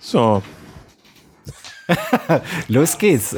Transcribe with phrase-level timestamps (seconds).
[0.00, 0.42] So.
[2.68, 3.36] Los geht's.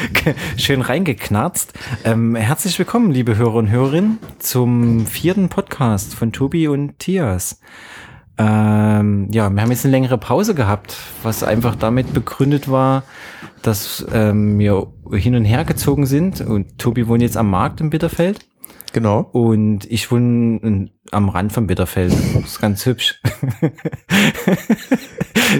[0.56, 1.72] Schön reingeknarzt.
[2.04, 7.60] Ähm, herzlich willkommen, liebe Hörer und Hörerinnen, zum vierten Podcast von Tobi und Tias.
[8.36, 13.04] Ähm, ja, wir haben jetzt eine längere Pause gehabt, was einfach damit begründet war,
[13.62, 17.90] dass ähm, wir hin und her gezogen sind und Tobi wohnt jetzt am Markt in
[17.90, 18.40] Bitterfeld.
[18.94, 19.20] Genau.
[19.32, 22.12] Und ich wohne am Rand von Bitterfeld.
[22.12, 23.20] Das ist ganz hübsch.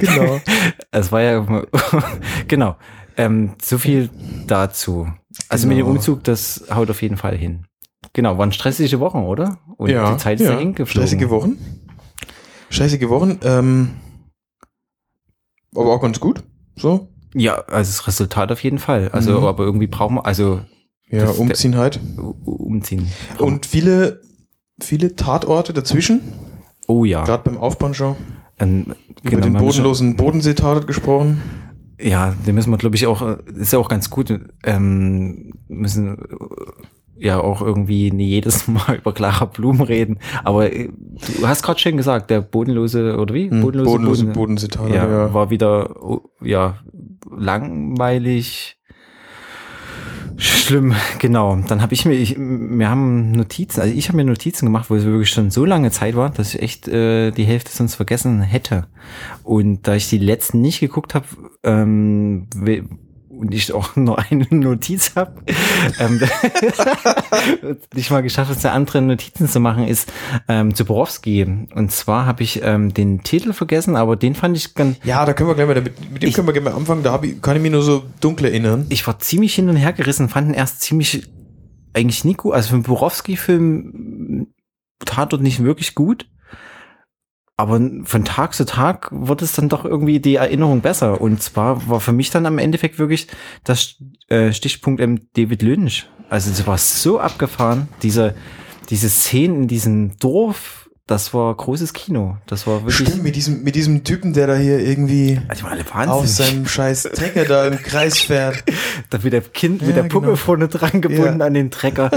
[0.01, 0.41] Genau.
[0.91, 1.65] Es war ja,
[2.49, 2.77] genau.
[3.17, 4.11] Ähm, so viel
[4.47, 5.09] dazu.
[5.49, 5.97] Also mit dem Genau.
[5.97, 7.67] Umzug, das haut auf jeden Fall hin.
[8.13, 9.59] Genau, waren stressige Wochen, oder?
[9.77, 10.55] Und ja, die Zeit ist ja.
[10.55, 11.07] dahin geflogen.
[11.07, 11.59] Stressige Wochen.
[12.71, 13.39] Stressige Wochen.
[13.45, 13.91] Ähm,
[15.77, 16.43] aber auch ganz gut.
[16.77, 17.09] So.
[17.35, 19.11] Ja, also das Resultat auf jeden Fall.
[19.13, 19.47] Also, Mhm.
[19.47, 20.61] aber irgendwie brauchen wir, also
[21.15, 22.01] Ja, Das- umziehen halt.
[22.45, 23.07] umziehen.
[23.39, 24.21] Und viele,
[24.81, 26.21] viele Tatorte dazwischen.
[26.87, 27.25] oh ja.
[27.25, 28.17] Gerade beim Aufbauen schon.
[28.59, 31.41] Ähm, Über den bodenlosen Bodensee-Tatort gesprochen.
[32.01, 33.23] Ja, den müssen wir, glaube ich, auch,
[33.57, 34.33] ist ja auch ganz gut,
[34.65, 36.19] ähm, müssen
[37.17, 40.19] ja auch irgendwie nie jedes Mal über Clara Blum reden.
[40.43, 40.89] Aber äh,
[41.39, 43.49] du hast gerade schön gesagt, der bodenlose, oder wie?
[43.51, 45.35] Hm, Bodenlose, bodenlose Boden- Bodensee-Tatort, ja, ja.
[45.35, 46.79] war wieder, oh, ja,
[47.37, 48.77] langweilig.
[50.37, 51.57] Schlimm, genau.
[51.57, 54.97] Dann habe ich mir, ich, wir haben Notizen, also ich habe mir Notizen gemacht, wo
[54.97, 58.43] es wirklich schon so lange Zeit war, dass ich echt äh, die Hälfte sonst vergessen
[58.43, 58.87] hätte.
[59.43, 61.27] Und da ich die letzten nicht geguckt habe,
[61.63, 62.49] ähm,
[63.39, 65.43] und ich auch nur eine Notiz habe,
[65.99, 66.21] ähm,
[67.95, 70.13] nicht mal geschafft, es der andere Notizen zu machen, ist
[70.49, 71.43] ähm, zu Borowski.
[71.75, 75.33] Und zwar habe ich ähm, den Titel vergessen, aber den fand ich ganz, Ja, da
[75.33, 77.03] können wir gleich mal, damit, mit dem Ich- können wir gleich mal anfangen.
[77.03, 78.87] Da hab ich, kann ich mich nur so dunkel erinnern.
[78.89, 81.29] ich war ziemlich hin und her gerissen, fanden erst ziemlich
[81.93, 82.55] eigentlich nicht gut.
[82.55, 84.49] Also für einen Borowski-Film
[85.05, 86.27] tat dort nicht wirklich gut.
[87.57, 91.21] Aber von Tag zu Tag wird es dann doch irgendwie die Erinnerung besser.
[91.21, 93.29] Und zwar war für mich dann am Endeffekt wirklich
[93.63, 93.97] das
[94.29, 96.09] äh, Stichpunkt ähm, David Lynch.
[96.29, 98.35] Also es war so abgefahren, diese,
[98.91, 102.39] diese Szenen in diesem Dorf, das war großes Kino.
[102.47, 106.27] Das war wirklich, Stimmt, mit diesem, mit diesem Typen, der da hier irgendwie also auf
[106.27, 108.65] seinem scheiß Trecker da im Kreis fährt.
[109.11, 110.37] Da mit der Kind Ja, mit der Puppe genau.
[110.37, 111.47] vorne dran gebunden Ja.
[111.47, 112.11] an den Trecker.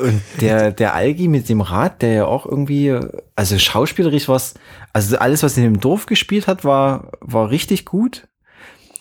[0.00, 2.98] Und der, der Algi mit dem Rad, der ja auch irgendwie,
[3.36, 4.54] also schauspielerisch was,
[4.92, 8.26] also alles, was in dem Dorf gespielt hat, war, war richtig gut.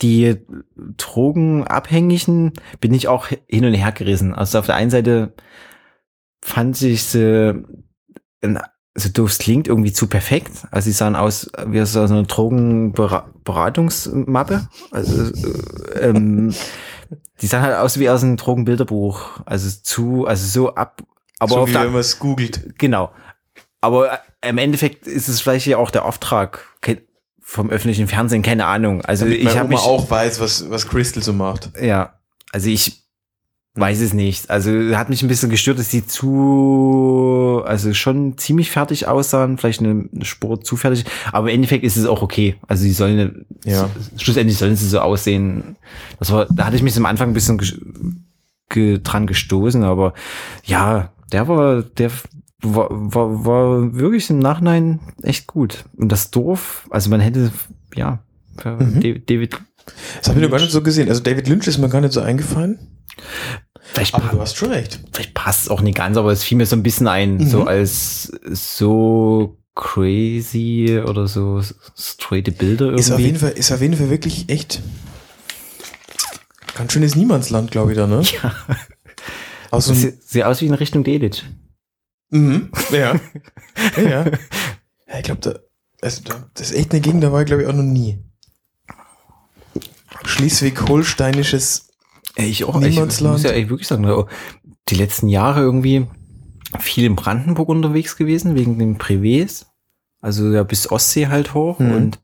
[0.01, 0.35] Die
[0.97, 4.35] Drogenabhängigen bin ich auch hin und her gerissen.
[4.35, 5.33] Also auf der einen Seite
[6.43, 7.63] fand ich sie,
[8.95, 10.65] also es klingt, irgendwie zu perfekt.
[10.71, 14.67] Also sie sahen aus wie aus so einer Drogenberatungsmappe.
[14.91, 16.55] Also äh, ähm,
[17.41, 19.41] die sahen halt aus wie aus einem Drogenbilderbuch.
[19.45, 21.03] Also zu, also so ab.
[21.39, 22.79] Aber so wie wenn man es googelt.
[22.79, 23.11] genau.
[23.81, 24.17] Aber äh,
[24.49, 26.65] im Endeffekt ist es vielleicht ja auch der Auftrag
[27.47, 29.05] vom öffentlichen Fernsehen, keine Ahnung.
[29.05, 31.69] Also Damit ich habe auch weiß, was, was Crystal so macht.
[31.79, 32.17] ja,
[32.51, 33.04] also ich
[33.75, 34.49] weiß es nicht.
[34.49, 39.81] Also hat mich ein bisschen gestört, dass sie zu, also schon ziemlich fertig aussahen, vielleicht
[39.81, 42.55] eine, eine Spur zu fertig, aber im Endeffekt ist es auch okay.
[42.67, 43.89] Also sie sollen, Ja.
[44.17, 45.75] schlussendlich sollen sie so aussehen.
[46.19, 47.79] Das war, da hatte ich mich am Anfang ein bisschen ges-
[48.69, 50.13] ge, dran gestoßen, aber
[50.63, 52.11] ja, der war, der
[52.61, 55.85] war, war, war wirklich im Nachhinein echt gut.
[55.97, 57.51] Und das Dorf, also man hätte,
[57.95, 58.19] ja,
[58.63, 59.01] Mhm.
[59.01, 59.57] David, David
[60.21, 61.09] Das habe ich noch gar nicht so gesehen.
[61.09, 62.79] Also David Lynch ist mir gar nicht so eingefallen.
[63.95, 64.99] Vielleicht Aber du hast schon recht.
[65.11, 67.47] vielleicht passt es auch nicht ganz, aber es fiel mir so ein bisschen ein, Mhm.
[67.47, 71.61] so als so crazy oder so
[71.97, 72.99] straighte Bilder irgendwie.
[73.01, 74.81] Ist auf, jeden Fall, ist auf jeden Fall wirklich echt
[76.75, 78.21] ganz schönes Niemandsland, glaube ich, da, ne?
[78.43, 78.53] ja,
[79.71, 81.43] Aus das so einem, sieht, aus wie in Richtung Delitzsch.
[82.29, 82.69] mhm.
[82.91, 83.19] Ja.
[83.97, 84.25] ja, ja.
[85.17, 85.59] Ich glaube, da,
[86.01, 88.19] also, da, das ist echt eine Gegend, da war ich, glaube ich, auch noch nie.
[90.25, 91.87] Schleswig-Holsteinisches.
[92.37, 92.81] Ich auch.
[92.81, 94.27] Ich muss ja echt wirklich sagen, oh,
[94.89, 96.07] die letzten Jahre irgendwie
[96.79, 99.65] viel in Brandenburg unterwegs gewesen, wegen den Privés.
[100.21, 101.91] Also ja, bis Ostsee halt hoch Mhm.
[101.91, 102.19] und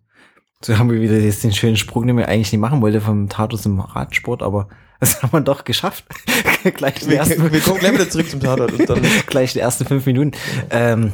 [0.63, 3.29] so haben wir wieder jetzt den schönen Sprung, den wir eigentlich nicht machen wollten vom
[3.29, 4.67] Tatort zum Radsport, aber
[4.99, 6.05] das haben wir doch geschafft.
[6.75, 8.73] Gleich die Wir, ersten wir kommen gleich wieder zurück zum Tatort.
[8.73, 10.31] Und dann, gleich die ersten fünf Minuten.
[10.69, 11.13] Ähm,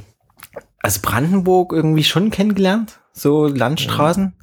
[0.81, 4.33] also Brandenburg irgendwie schon kennengelernt, so Landstraßen.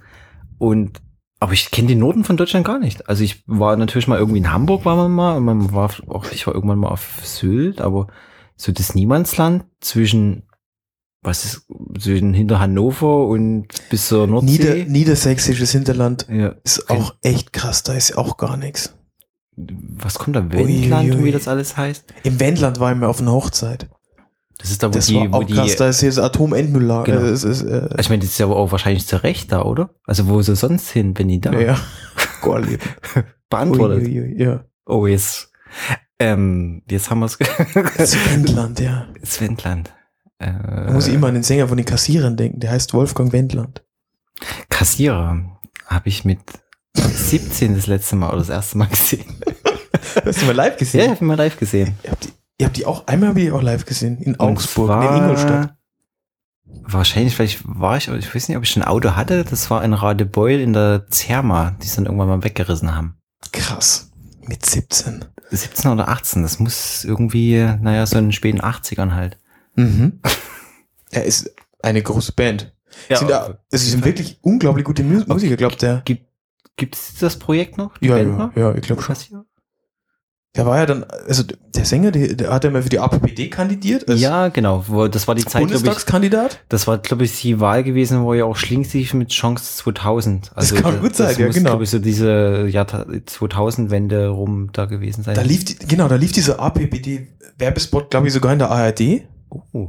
[0.58, 1.00] Und
[1.44, 3.06] aber ich kenne den Norden von Deutschland gar nicht.
[3.06, 6.32] Also ich war natürlich mal irgendwie in Hamburg, war man mal, und man war auch,
[6.32, 8.06] ich war irgendwann mal auf Sylt, aber
[8.56, 10.44] so das Niemandsland zwischen
[11.20, 11.66] was ist
[11.98, 14.52] zwischen hinter Hannover und bis zur Nordsee.
[14.52, 18.94] Nieder, niedersächsisches Hinterland ja, ist auch echt krass, da ist auch gar nichts.
[19.54, 21.24] was kommt da Wendland, Uiuiui.
[21.24, 22.06] wie das alles heißt?
[22.22, 23.90] Im Wendland war ich mal auf einer Hochzeit.
[24.64, 25.52] Das ist da, wo Das die, war wo auch die.
[25.52, 27.12] krass, da ist hier das Atomendmülllager.
[27.12, 27.26] Genau.
[27.26, 29.90] Äh, ist, äh, ich meine, das ist ja auch wahrscheinlich zu Recht da, oder?
[30.06, 31.78] Also wo sie sonst hin, wenn die da ja.
[32.40, 32.80] Gorleben.
[33.50, 34.04] beantwortet.
[34.08, 34.64] Ui, ui, ja.
[34.86, 35.50] Oh, jetzt.
[36.18, 37.36] Ähm, jetzt haben wir es.
[37.98, 39.06] Das Wendland, ja.
[39.38, 39.92] Wendland.
[40.38, 40.52] Äh,
[40.86, 42.60] Da muss ich immer an den Sänger von den Kassierern denken.
[42.60, 43.84] Der heißt Wolfgang Wendland.
[44.70, 45.42] Kassierer
[45.86, 46.38] habe ich mit
[46.96, 49.24] 17 das letzte Mal oder das erste Mal gesehen.
[50.24, 51.04] Hast du mal live Ja, gesehen?
[51.04, 51.94] ich habe mal live gesehen.
[52.04, 52.28] Ihr habt die,
[52.64, 54.18] ihr habt die auch, einmal habe ich die auch live gesehen.
[54.22, 55.74] In Augsburg, zwar- in Ingolstadt.
[56.86, 59.44] Wahrscheinlich, vielleicht war ich, aber ich weiß nicht, ob ich ein Auto hatte.
[59.44, 63.16] Das war ein Radebeul in der Zerma, die es dann irgendwann mal weggerissen haben.
[63.52, 64.10] Krass.
[64.46, 65.24] Mit 17.
[65.50, 69.38] 17 oder 18, das muss irgendwie, naja, so in den späten 80ern halt.
[69.76, 70.20] Mhm.
[71.10, 71.48] Er ist
[71.80, 72.74] eine große Band.
[73.08, 76.02] sind da, sie sind wirklich unglaublich gute Mus Musiker, glaubt der.
[76.04, 77.92] Gibt es das Projekt noch?
[78.00, 78.56] Ja, ja, noch?
[78.56, 79.44] ja, ich glaube schon.
[80.56, 81.42] Der war ja dann, also
[81.74, 84.08] der Sänger, der, der hat ja mal für die APPD kandidiert.
[84.08, 84.84] Ja, genau.
[85.08, 86.60] Das war die Zeit, glaube ich, Bundestagskandidat.
[86.68, 90.52] das war, glaube ich, die Wahl gewesen, wo ja auch Schlingensief mit Chance 2000.
[90.54, 91.70] Also kann gut sein, ja, muss, genau.
[91.70, 95.34] glaube ich, so diese Jahr 2000-Wende rum da gewesen sein.
[95.34, 99.22] Da lief, die, genau, da lief dieser APPD-Werbespot, glaube ich, sogar in der ARD.
[99.72, 99.88] oh.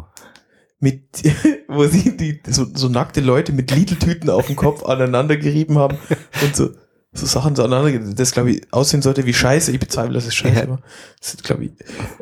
[0.79, 1.03] mit,
[1.67, 5.99] wo sie die, so, so nackte Leute mit Lidl-Tüten auf dem Kopf aneinander gerieben haben
[6.41, 6.71] und so,
[7.15, 9.71] so Sachen so aneinander, das glaube ich aussehen sollte wie Scheiße.
[9.71, 10.69] Ich bezweifle, dass es Scheiße Ja.
[10.69, 10.81] war.
[11.19, 11.71] Das ist, glaube ich,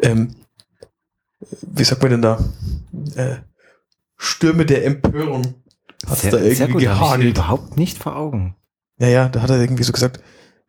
[0.01, 0.35] ähm,
[1.61, 2.39] wie sagt man denn da?
[3.15, 3.37] Äh,
[4.17, 5.55] Stürme der Empörung
[6.05, 7.37] hat es Sehr, da sehr irgendwie gut, gehagelt.
[7.37, 8.55] überhaupt nicht vor Augen.
[8.99, 10.21] Ja, ja, da hat er irgendwie so gesagt,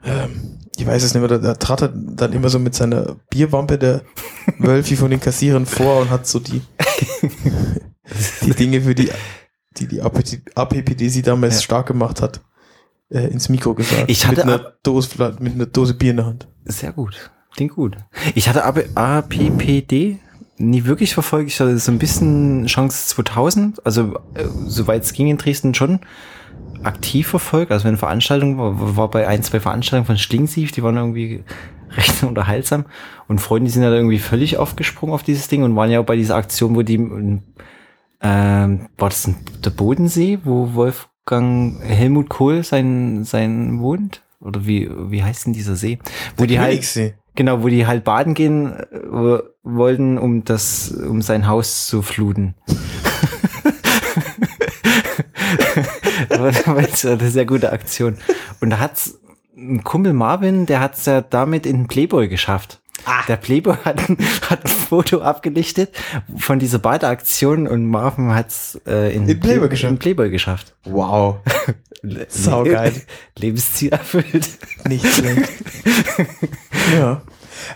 [0.03, 3.17] ähm, ich weiß es nicht mehr, da, da trat er dann immer so mit seiner
[3.31, 4.03] Bierwampe der
[4.59, 6.63] Wölfi von den Kassierern vor und hat so die,
[8.43, 9.11] die Dinge für die,
[9.77, 11.61] die die APPD, APPD sie damals Ja.
[11.63, 12.41] stark gemacht hat,
[13.15, 14.05] äh, ins Mikro gesagt.
[14.09, 16.49] Ich hatte mit einer, ab- Dose, mit einer Dose Bier in der Hand.
[16.65, 17.31] Sehr gut.
[17.55, 17.97] Klingt gut.
[18.35, 20.19] Ich hatte APPD
[20.59, 21.49] nie wirklich verfolgt.
[21.49, 26.01] Ich hatte so ein bisschen Chance 2000, also äh, soweit es ging in Dresden schon
[26.83, 27.73] aktiv verfolgt.
[27.73, 31.45] Also wenn Veranstaltungen war, war bei ein, zwei Veranstaltungen von Schlingsief, die waren irgendwie
[31.97, 32.87] recht unterhaltsam.
[33.29, 36.05] Und Freunde sind ja da irgendwie völlig aufgesprungen auf dieses Ding und waren ja auch
[36.07, 36.97] bei dieser Aktion, wo die,
[38.21, 40.75] ähm, war das ein, der Bodensee, wo
[41.27, 44.21] Wolfgang Helmut Kohl sein, sein wohnt?
[44.41, 45.99] Oder wie, wie heißt denn dieser See?
[46.37, 47.15] Wo die halt.
[47.35, 52.55] Genau, wo die halt baden gehen äh, wollten, um das, um sein Haus zu fluten.
[56.29, 58.19] das war eine sehr gute Aktion.
[58.61, 59.19] Und da hat's
[59.57, 62.83] ein Kumpel Marvin, der hat's ja damit in den Playboy geschafft.
[63.29, 64.19] Der Playboy hat, ein-
[64.49, 65.95] hat ein Foto abgelichtet
[66.37, 69.99] von dieser Badeaktion und Marvin hat's äh, in, In Playboy in geschafft.
[69.99, 70.75] Playboy geschafft.
[70.85, 71.37] Wow.
[72.29, 72.93] Saugeil.
[73.39, 74.49] Lebensziel erfüllt.
[74.87, 75.49] Nicht schlecht.
[76.95, 77.23] ja.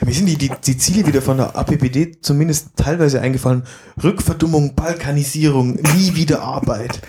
[0.05, 3.63] Mir sind die, die, die Ziele wieder von der APPD zumindest teilweise eingefallen.
[4.03, 7.01] Rückverdummung, Balkanisierung, nie wieder Arbeit.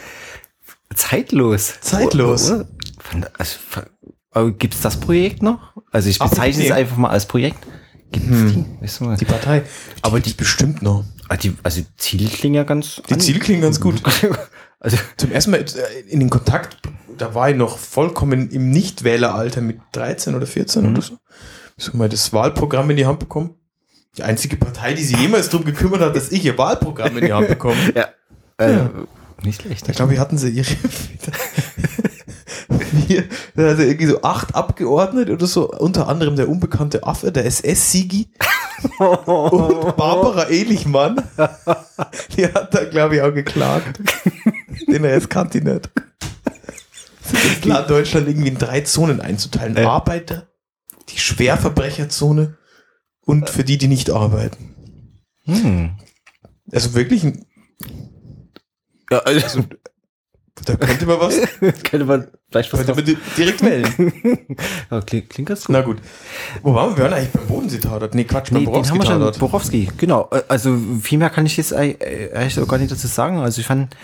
[0.96, 1.80] Zeitlos.
[1.82, 2.52] Zeitlos.
[2.52, 2.68] Oder?
[3.00, 3.84] Von- Also, von-
[4.32, 5.74] aber gibt's das Projekt noch?
[5.92, 7.58] Also ich bezeichne es einfach mal als Projekt.
[8.12, 8.66] Gibt's die?
[8.82, 9.18] Weißt du mal?
[9.18, 9.64] Die Partei.
[10.02, 11.04] Aber die bestimmt noch.
[11.28, 13.02] Ah, die, also die Ziele klingen ja ganz.
[13.10, 14.02] Die Ziele klingen ganz gut.
[14.82, 16.78] Also Zum ersten Mal äh, in den Kontakt,
[17.18, 20.92] da war ich noch vollkommen im Nichtwähleralter mit 13 oder 14 Mhm.
[20.94, 21.18] oder so.
[21.76, 23.56] Ich hab mal das Wahlprogramm in die Hand bekommen.
[24.18, 27.34] Die einzige Partei, die sich jemals darum gekümmert hat, dass ich ihr Wahlprogramm in die
[27.34, 27.76] Hand bekomme.
[27.94, 28.08] ja,
[28.58, 28.90] äh, Ja.
[29.44, 29.86] nicht schlecht.
[29.86, 30.66] Da glaube ich, hatten sie ihre.
[33.08, 33.24] Wir,
[33.56, 38.30] da hatte irgendwie so acht Abgeordnete oder so, unter anderem der unbekannte Affe, der SS-Sigi
[39.00, 41.22] und Barbara Ehlichmann.
[42.38, 44.00] Die hat da, glaube ich, auch geklagt.
[44.88, 45.90] Den jetzt kannte ich nicht.
[47.32, 49.76] Das Land Deutschland irgendwie in drei Zonen einzuteilen.
[49.78, 49.90] Ja.
[49.90, 50.48] Arbeiter,
[51.10, 52.58] die Schwerverbrecherzone
[53.22, 54.76] und für die, die nicht arbeiten.
[55.46, 55.92] Hm.
[56.72, 57.46] Also wirklich, ein-
[59.12, 59.64] Ja, also,
[60.66, 61.36] da könnte man was,
[61.84, 64.12] könnte man vielleicht was könnte man di- direkt wählen.
[64.92, 65.74] ja, klingt, klingt ganz gut.
[65.74, 65.98] Na gut.
[66.64, 67.12] Wo waren wir?
[67.12, 68.16] Eigentlich beim Bodensee-Tatort.
[68.16, 69.40] Nee, Quatsch, beim Nee, den haben wir schon.
[69.40, 70.30] Borowski, genau.
[70.32, 71.96] Äh, Also viel mehr kann ich jetzt äh,
[72.34, 73.40] eigentlich auch gar nicht dazu sagen.
[73.40, 73.96] Also ich fand,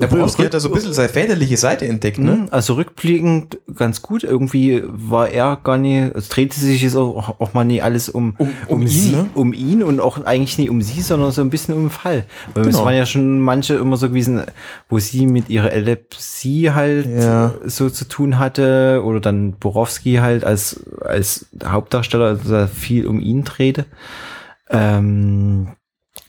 [0.00, 2.32] Der Borowski hat da so ein bisschen seine väterliche Seite entdeckt, ne?
[2.36, 4.24] Mhm, Also rückblickend ganz gut.
[4.24, 8.34] Irgendwie war er gar nicht, es drehte sich jetzt auch, auch mal nie alles um,
[8.38, 9.28] Um- um ihn, sie, ne?
[9.34, 12.24] um ihn und auch eigentlich nicht um sie, sondern so ein bisschen um den Fall.
[12.54, 12.84] Weil es Genau.
[12.86, 14.42] waren ja schon manche immer so gewesen,
[14.88, 17.54] wo sie mit ihrer Epilepsie halt Ja.
[17.64, 23.44] so zu tun hatte oder dann Borowski halt als, als Hauptdarsteller, also viel um ihn
[23.44, 23.86] drehte.
[24.70, 25.68] Ähm,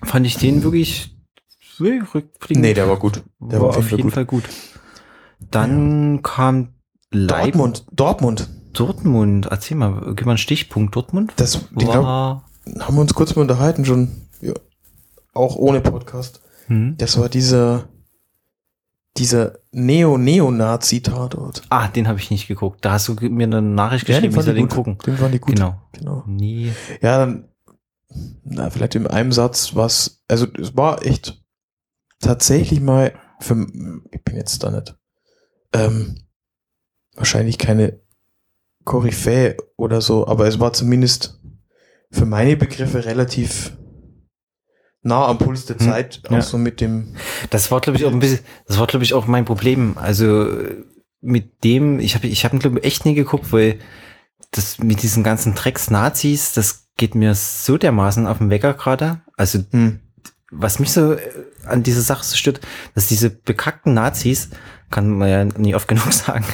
[0.03, 1.15] fand ich den wirklich
[1.81, 3.23] nee, rückblickend Nee, der war gut.
[3.39, 4.43] Der war auf jeden, Fall, gut.
[5.39, 6.69] Dann kam
[7.11, 7.53] Leipzig.
[7.53, 7.85] Dortmund.
[7.91, 8.49] Dortmund.
[8.73, 9.47] Dortmund.
[9.51, 10.95] Erzähl mal, gib mal einen Stichpunkt.
[10.95, 14.09] Dortmund Das, die glaub, war haben wir uns kurz mal unterhalten schon.
[14.41, 14.53] Ja.
[15.33, 16.41] auch ohne Podcast.
[16.67, 16.95] Hm?
[16.97, 17.89] Das war dieser,
[19.17, 21.63] dieser Neo-Neonazi-Tatort.
[21.69, 22.83] Ah, den habe ich nicht geguckt.
[22.83, 24.97] Da hast du mir eine Nachricht geschrieben, ich soll den gucken.
[25.05, 25.55] Den fand ich gut.
[25.55, 25.81] Genau.
[25.91, 26.23] genau.
[26.27, 26.71] Nie.
[27.01, 27.49] Ja, dann,
[28.43, 31.40] na, vielleicht in einem Satz was, also es war echt
[32.21, 33.67] tatsächlich mal für,
[34.11, 34.95] ich bin jetzt da nicht,
[35.73, 36.23] ähm,
[37.15, 37.99] wahrscheinlich keine
[38.85, 41.39] Koryphäe oder so, aber es war zumindest
[42.11, 43.77] für meine Begriffe relativ
[45.03, 46.41] nah am Puls der Hm, Zeit, auch ja.
[46.41, 47.15] so mit dem,
[47.49, 49.97] Das war, glaube ich, auch ein bisschen, das war, glaube ich, auch mein Problem.
[49.97, 50.47] Also
[51.21, 53.79] mit dem, ich habe ich hab glaube ich, echt nie geguckt, weil
[54.51, 59.21] das mit diesen ganzen Drecks-Nazis, das geht mir so dermaßen auf den Wecker gerade.
[59.37, 60.01] Also hm,
[60.51, 61.15] was mich so
[61.65, 62.61] an dieser Sache so stört,
[62.95, 64.49] dass diese bekackten Nazis,
[64.89, 66.45] kann man ja nie oft genug sagen,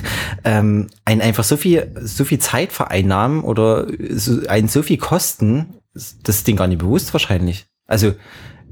[0.44, 5.74] ähm, einen einfach so viel, so viel Zeit vereinnahmen oder so, einen so viel kosten,
[5.94, 7.66] das ist denen gar nicht bewusst wahrscheinlich.
[7.88, 8.14] Also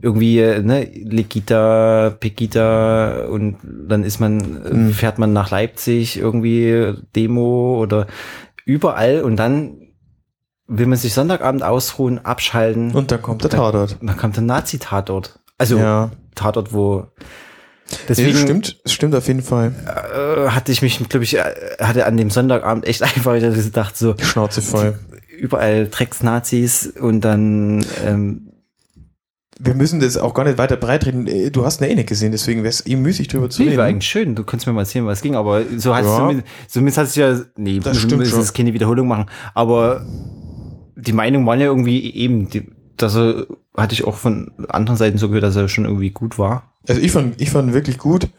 [0.01, 4.37] irgendwie, ne, Legita, Pegida und dann ist man,
[4.87, 4.93] Mhm.
[4.93, 8.05] fährt man nach Leipzig irgendwie Demo oder
[8.65, 9.77] überall und dann
[10.67, 12.93] will man sich Sonntagabend ausruhen, abschalten.
[12.93, 13.97] und dann kommt der Tatort.
[14.01, 15.39] dann kommt der Nazi-Tatort.
[15.57, 17.07] Also ja, Tatort, wo
[17.89, 19.73] nee, deswegen das stimmt, stimmt auf jeden Fall.
[19.85, 21.43] äh, hatte ich mich, glaube ich, äh,
[21.79, 24.99] hatte an dem Sonntagabend echt einfach wieder gedacht, so Schnauze voll.
[25.39, 28.51] überall Drecks-Nazis und dann ähm,
[29.59, 31.27] Wir müssen das auch gar nicht weiter breitreden.
[31.27, 33.69] Äh, Du hast eine eh nicht gesehen, deswegen wäre es eh müßig drüber zu nee,
[33.69, 33.77] reden.
[33.79, 34.35] war eigentlich schön.
[34.35, 36.17] Du könntest mir mal erzählen, was ging, aber so es Ja.
[36.17, 40.05] zumindest, zumindest hat es ja, nee, Das stimmt müssen jetzt keine Wiederholung machen, aber
[40.97, 45.17] die Meinung waren ja irgendwie eben, die, dass er, hatte ich auch von anderen Seiten
[45.17, 46.73] so gehört, dass er schon irgendwie gut war.
[46.87, 48.29] Also ich fand, ich fand wirklich gut.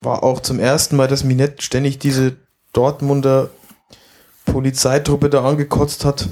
[0.00, 2.36] War auch zum ersten Mal, dass nicht ständig diese
[2.72, 3.50] Dortmunder
[4.44, 6.28] Polizeitruppe da angekotzt hat.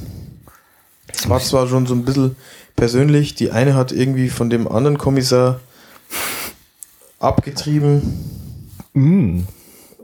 [1.12, 2.37] Es war zwar schon so ein bisschen
[2.75, 5.61] persönlich, die eine hat irgendwie von dem anderen Kommissar
[7.18, 8.32] abgetrieben
[8.96, 9.42] Mm.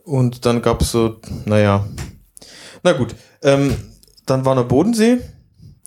[0.04, 1.16] und dann gab es so,
[1.46, 1.88] naja,
[2.82, 3.14] na gut.
[3.42, 3.74] Ähm,
[4.26, 5.18] dann war noch Bodensee,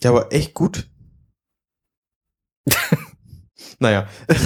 [0.01, 0.89] der war echt gut.
[3.79, 4.07] naja.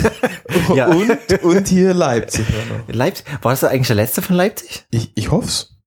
[0.75, 0.87] Ja.
[0.87, 2.45] und, und hier Leipzig.
[2.87, 4.85] Leipzig, war das eigentlich der letzte von Leipzig?
[4.91, 5.77] Ich, ich hoff's.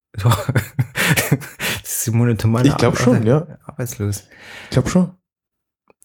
[1.83, 2.65] Simone Tomana.
[2.65, 3.45] Ich glaub schon, ja.
[3.65, 4.23] Arbeitslos.
[4.65, 5.11] Ich glaube schon.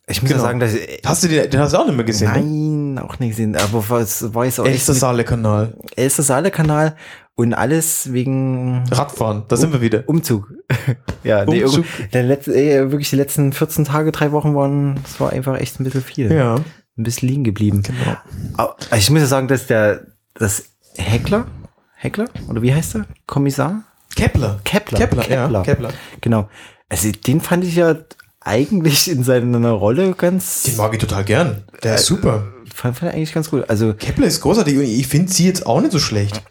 [0.08, 0.42] Ich muss Genau.
[0.42, 2.32] ja sagen, dass ich, Hast du den, den hast du auch nicht mehr gesehen?
[2.32, 2.94] Ne?
[2.94, 3.56] Nein, auch nicht gesehen.
[3.56, 5.76] Aber was jetzt auch Elster Saale Kanal.
[5.97, 6.97] Elster Saale Kanal
[7.38, 10.02] und alles wegen Radfahren, da sind wir wieder.
[10.09, 10.52] Umzug.
[11.23, 11.85] ja, nee, Umzug.
[11.99, 15.57] irgend- der letzte, ey, wirklich die letzten 14 Tage, drei Wochen waren, das war einfach
[15.59, 16.33] echt ein bisschen viel.
[16.33, 16.64] Ja, Ein
[17.04, 17.83] bisschen liegen geblieben.
[17.85, 18.16] genau.
[18.57, 20.02] Aber ich muss ja sagen, dass der,
[20.35, 20.64] das
[20.97, 21.47] Heckler,
[21.95, 22.25] Heckler?
[22.49, 23.07] Oder wie heißt er?
[23.26, 23.85] Kommissar?
[24.16, 24.59] Kepler.
[24.64, 24.99] Kepler.
[24.99, 25.62] Kepler, ja.
[25.62, 25.90] Kepler.
[26.21, 26.49] Genau.
[26.88, 27.95] Also den fand ich ja
[28.40, 30.64] eigentlich in seiner Rolle ganz.
[30.64, 31.62] Den mag ich total gern.
[31.85, 32.49] Der ist super.
[32.75, 33.64] Fand, fand ich eigentlich ganz cool.
[33.68, 36.42] Also Kepler ist großartig und ich finde sie jetzt auch nicht so schlecht.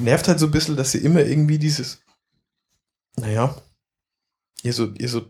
[0.00, 2.00] Nervt halt so ein bisschen, dass sie immer irgendwie dieses,
[3.16, 3.56] naja,
[4.62, 5.22] ihr so, ihr so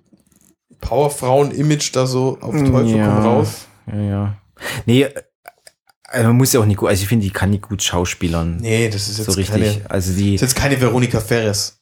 [0.81, 3.07] Powerfrauen-Image da so auf Teufel Ja.
[3.15, 3.67] komm raus.
[3.87, 4.37] ja, ja.
[4.87, 5.09] Nee,
[6.11, 6.89] äh, man muss ja auch nicht gut.
[6.91, 8.57] Also ich finde, die kann nicht gut schauspielern.
[8.59, 9.49] Nee, das ist jetzt so richtig.
[9.79, 10.35] keine, also die.
[10.35, 11.79] ist jetzt keine Veronika Ferres.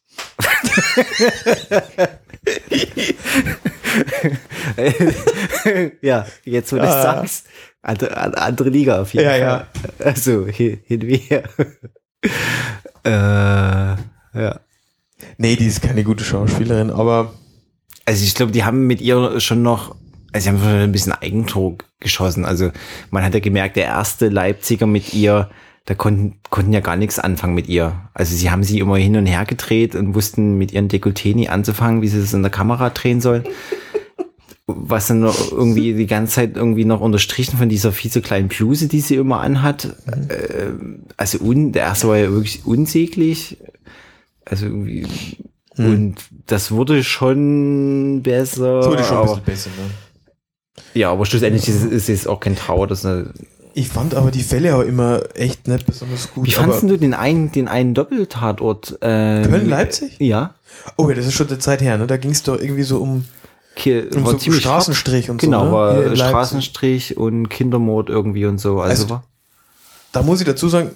[6.03, 7.03] ja, jetzt wo du Ja, das ja.
[7.03, 7.47] sagst.
[7.83, 9.41] Andere, an- andere Liga auf jeden Ja, Fall.
[9.41, 9.67] ja.
[10.05, 11.45] Also hin, hin wie her.
[13.05, 14.61] äh, ja.
[15.39, 17.35] Nee, die ist keine gute Schauspielerin, aber
[18.05, 19.95] Also ich glaube, die haben mit ihr schon noch,
[20.33, 22.45] also sie haben schon ein bisschen Eigentor geschossen.
[22.45, 22.71] Also
[23.11, 25.51] man hat ja gemerkt, der erste Leipziger mit ihr,
[25.85, 28.09] da konnten, konnten ja gar nichts anfangen mit ihr.
[28.15, 31.49] Also sie haben sie immer hin und her gedreht und wussten mit ihren Dekolleté nie
[31.49, 33.45] anzufangen, wie sie es in der Kamera drehen sollen.
[34.79, 38.49] Was dann noch irgendwie die ganze Zeit irgendwie noch unterstrichen von dieser viel zu kleinen
[38.49, 39.97] Bluse, die sie immer anhat.
[40.29, 43.59] Ähm, also un, der erste war ja wirklich unsäglich.
[44.45, 45.07] Also irgendwie,
[45.77, 48.81] und das wurde schon besser.
[48.81, 49.71] es wurde schon ein aber, bisschen besser.
[49.71, 50.81] Ne?
[50.95, 52.87] ja, aber schlussendlich ist, es- ist es auch kein Trauer.
[52.89, 53.33] Das eine,
[53.75, 56.47] Ich fand aber die Fälle auch immer echt nicht besonders gut.
[56.47, 58.99] wie fandest du den einen, den einen Doppeltatort?
[59.03, 60.17] Ähm, Köln-Leipzig?
[60.19, 60.55] Ja.
[60.97, 62.07] Oh ja, das ist schon eine Zeit her, ne?
[62.09, 63.25] Da ging es doch irgendwie so um,
[64.17, 65.65] Um war so ziemlich Straßenstrich und Genau, so.
[65.65, 65.71] Ne?
[65.71, 66.19] Hier war Leipzig.
[66.29, 68.81] Straßenstrich und Kindermord irgendwie und so.
[68.81, 69.23] Also, Also,
[70.13, 70.91] Da muss ich dazu sagen,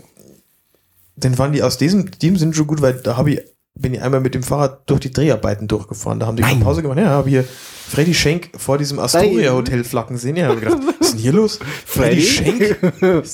[1.17, 3.41] den fanden die aus diesem Team sind schon gut, weil da habe ich,
[3.75, 6.19] bin ich einmal mit dem Fahrrad durch die Dreharbeiten durchgefahren.
[6.21, 6.61] Da haben die Nein.
[6.61, 6.99] Pause gemacht.
[6.99, 10.37] Ja, habe hier Freddy Schenk vor diesem Astoria Hotel flacken sehen.
[10.37, 11.61] Ja, habe ich gedacht, was ist denn hier los?
[11.87, 12.77] Freddy Schenk?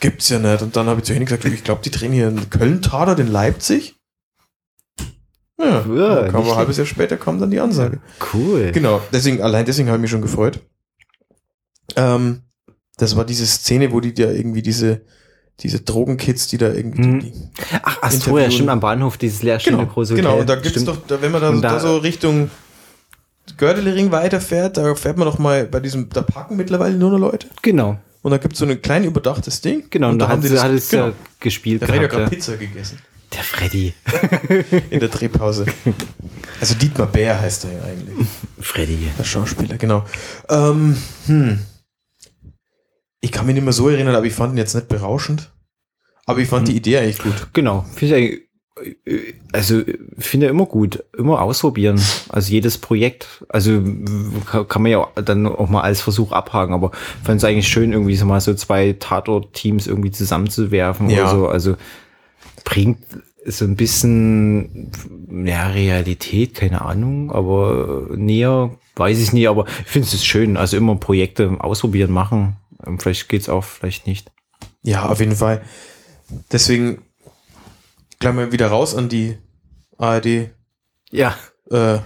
[0.00, 0.62] Gibt's ja nicht.
[0.62, 3.28] Und dann habe ich zu Henning gesagt, ich glaube, die drehen hier in Köln-Tader, in
[3.28, 3.96] Leipzig.
[5.60, 8.00] Ja, Ja, kam ein halbes Jahr später kam dann die Ansage.
[8.34, 8.72] cool.
[8.72, 10.60] Genau, deswegen, allein deswegen habe ich mich schon gefreut.
[11.96, 12.42] Ähm,
[12.96, 15.02] das war diese Szene, wo die da irgendwie diese,
[15.60, 17.02] diese Drogenkids, die da irgendwie.
[17.06, 17.20] Mhm.
[17.20, 17.32] Die,
[17.82, 20.24] Ach, so, ja, stimmt, am Bahnhof, dieses leerstehende genau, große Hotel.
[20.24, 20.88] genau, und da gibt's Stimmt.
[20.88, 22.50] doch, da, wenn man da, Und da, da- so Richtung
[23.56, 27.48] Gördelering weiterfährt, da fährt man doch mal bei diesem, da parken mittlerweile nur noch Leute.
[27.62, 29.84] Genau, Und da gibt's so ein klein überdachtes Ding.
[29.90, 31.08] genau, und, da haben sie, das- hat es genau.
[31.08, 32.12] ja gespielt Freddy hat gehabt.
[32.12, 32.28] gerade Ja.
[32.30, 32.98] Pizza gegessen.
[33.34, 33.94] Der Freddy.
[34.90, 35.66] In der Drehpause.
[36.60, 38.26] Also Dietmar Bär heißt er ja eigentlich.
[38.60, 39.10] Freddy.
[39.18, 40.04] Der Schauspieler, genau.
[40.48, 40.96] Ähm,
[41.26, 41.60] hm.
[43.20, 45.50] Ich kann mich nicht mehr so erinnern, aber ich fand ihn jetzt nicht berauschend.
[46.26, 47.48] Aber ich fand die Idee eigentlich gut.
[47.52, 47.84] Genau,
[49.52, 49.82] also
[50.18, 52.00] finde immer gut, immer ausprobieren.
[52.30, 53.82] Also jedes Projekt, also
[54.68, 56.90] kann man ja dann auch mal als Versuch abhaken, aber
[57.22, 61.22] fand es eigentlich schön, irgendwie so mal so zwei Tatort-Teams irgendwie zusammenzuwerfen Ja.
[61.22, 61.48] oder so.
[61.48, 61.76] Also
[62.64, 63.04] bringt
[63.44, 64.92] so ein bisschen
[65.44, 70.56] ja, Realität, keine Ahnung, aber näher weiß ich nicht, aber ich finde es schön.
[70.56, 72.56] Also immer Projekte ausprobieren, machen.
[72.98, 74.30] Vielleicht geht's auch, vielleicht nicht.
[74.82, 75.62] Ja, auf jeden Fall.
[76.50, 77.02] Deswegen
[78.18, 79.36] gleich mal wieder raus an die
[79.98, 80.50] ARD,
[81.10, 81.36] Ja,
[81.70, 81.98] äh,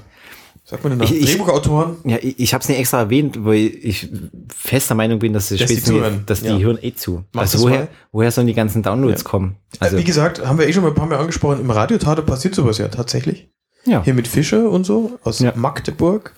[0.68, 1.96] sagt man denn ich- Drehbuchautoren.
[2.04, 4.08] Ja, ich, ich habe es nicht extra erwähnt, weil ich
[4.54, 6.58] fester Meinung bin, dass, die Dass die spätestens jetzt- dass die ja.
[6.58, 7.24] hören eh zu.
[7.32, 7.88] Mach also woher, mal.
[8.12, 9.28] woher sollen die ganzen Downloads Ja.
[9.28, 9.56] kommen?
[9.78, 12.22] Also, Also Wie gesagt, haben wir eh schon mal ein paar Mal angesprochen, im Radiotate
[12.22, 13.48] passiert sowas ja tatsächlich.
[13.86, 15.52] ja, Hier mit Fischer und so aus Ja.
[15.54, 16.34] Magdeburg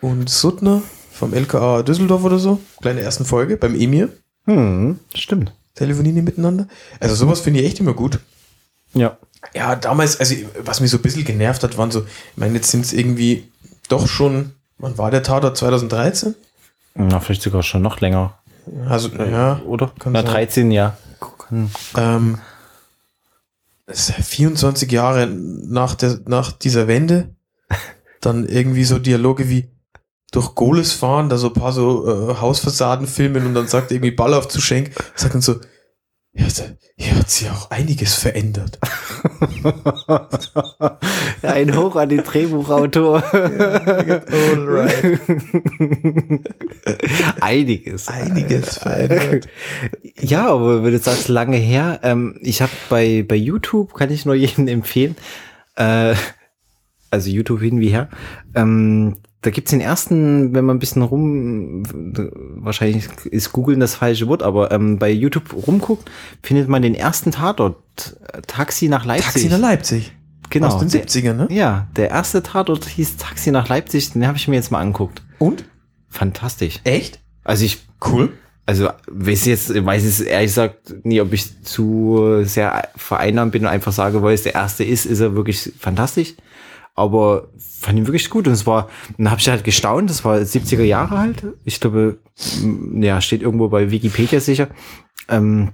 [0.00, 2.60] und Suttner vom LKA Düsseldorf oder so.
[2.80, 4.08] Kleine ersten Folge beim Emir.
[4.46, 5.52] hm, stimmt.
[5.74, 6.66] Telefonieren die miteinander.
[6.98, 8.18] Also sowas finde ich echt immer gut.
[8.94, 9.16] Ja,
[9.54, 12.70] Ja, damals, also was mich so ein bisschen genervt hat, waren so, ich meine, jetzt
[12.70, 13.50] sind es irgendwie
[13.88, 15.56] doch schon, wann war der Tatort?
[15.56, 16.34] 2013?
[16.94, 18.38] na vielleicht sogar schon noch länger,
[18.88, 19.92] Also, ja, oder?
[20.00, 20.32] kann Na sein.
[20.32, 20.96] 13, ja.
[21.96, 22.38] Ähm,
[23.86, 27.34] das ist 24 Jahre nach, der, nach dieser Wende.
[28.20, 29.68] Dann irgendwie so Dialoge wie
[30.32, 34.10] durch Goles fahren, da so ein paar so äh, Hausfassaden filmen und dann sagt irgendwie
[34.10, 35.56] Ball auf zu Schenk, sagt dann so,
[36.38, 36.46] ja,
[36.96, 38.78] hier hat sich auch einiges verändert.
[41.42, 43.22] Ein Hoch an den Drehbuchautor.
[43.32, 45.20] Alright.
[47.40, 48.08] Einiges.
[48.08, 49.48] Einiges verändert.
[50.20, 54.26] Ja, aber wenn du sagst, lange her, ähm, ich habe bei, bei YouTube, kann ich
[54.26, 55.14] nur jedem empfehlen,
[55.76, 56.16] äh,
[57.10, 58.08] also YouTube hin wie her,
[58.56, 61.84] ähm, da gibt's den ersten, wenn man ein bisschen rum,
[62.56, 66.10] wahrscheinlich ist googeln das falsche Wort, aber ähm, bei YouTube rumguckt,
[66.42, 67.76] findet man den ersten Tatort,
[68.48, 69.32] Taxi nach Leipzig.
[69.32, 70.12] Taxi nach Leipzig.
[70.50, 70.66] genau.
[70.68, 71.46] Aus den der, 70ern, ne?
[71.50, 75.22] ja, der erste Tatort hieß Taxi nach Leipzig, den habe ich mir jetzt mal angeguckt.
[75.38, 75.64] Und?
[76.08, 76.80] Fantastisch.
[76.84, 77.20] Echt?
[77.44, 78.32] Also ich Cool.
[78.66, 83.68] also weiß jetzt, weiß es ehrlich gesagt nie, ob ich zu sehr vereinnahmt bin und
[83.68, 86.34] einfach sage, weil es der erste ist, ist er wirklich fantastisch.
[86.98, 90.38] Aber fand ihn wirklich gut und es war, dann habe ich halt gestaunt, das war
[90.38, 91.44] 70er Jahre halt.
[91.64, 92.18] Ich glaube,
[93.00, 94.68] ja, steht irgendwo bei Wikipedia sicher.
[95.28, 95.72] Ähm,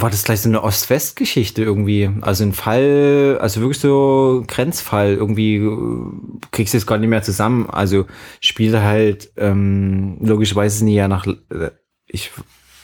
[0.00, 2.08] war das gleich so eine Ost-West-Geschichte irgendwie.
[2.20, 6.06] Also ein Fall, also wirklich so Grenzfall, irgendwie äh,
[6.52, 7.68] kriegst du es gar nicht mehr zusammen.
[7.68, 8.06] Also
[8.40, 11.70] spielt halt, ähm, logischerweise die ja nach, äh,
[12.06, 12.30] ich,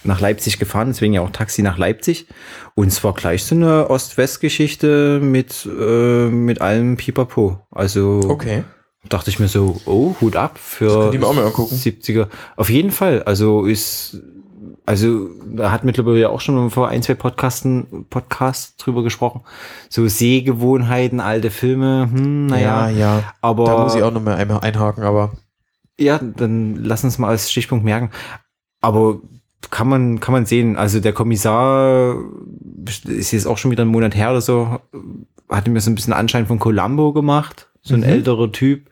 [0.05, 2.27] nach Leipzig gefahren, deswegen ja auch Taxi nach Leipzig.
[2.75, 7.59] Und es war gleich so eine Ost-West-Geschichte mit, äh, mit allem Pipapo.
[7.71, 8.65] Also Okay.
[9.09, 11.75] dachte ich mir so, oh, Hut ab für mal angucken.
[11.75, 12.29] 70er.
[12.57, 13.23] Auf jeden Fall.
[13.23, 14.19] Also ist,
[14.87, 19.43] also da hat mittlerweile ja auch schon vor ein, zwei Podcasten, Podcasts drüber gesprochen.
[19.89, 22.89] So Sehgewohnheiten, alte Filme, hm, naja.
[22.91, 23.35] ja, ja.
[23.41, 25.33] Aber Da muss ich auch noch mal einmal einhaken, aber
[25.99, 28.11] ja, dann lass uns mal als Stichpunkt merken.
[28.81, 29.21] Aber
[29.71, 30.77] kann man, kann man sehen.
[30.77, 32.17] Also der Kommissar
[33.07, 34.81] ist jetzt auch schon wieder einen Monat her oder so,
[35.49, 37.69] hatte mir so ein bisschen Anschein von Columbo gemacht.
[37.83, 38.07] So ein Mhm.
[38.07, 38.89] älterer Typ,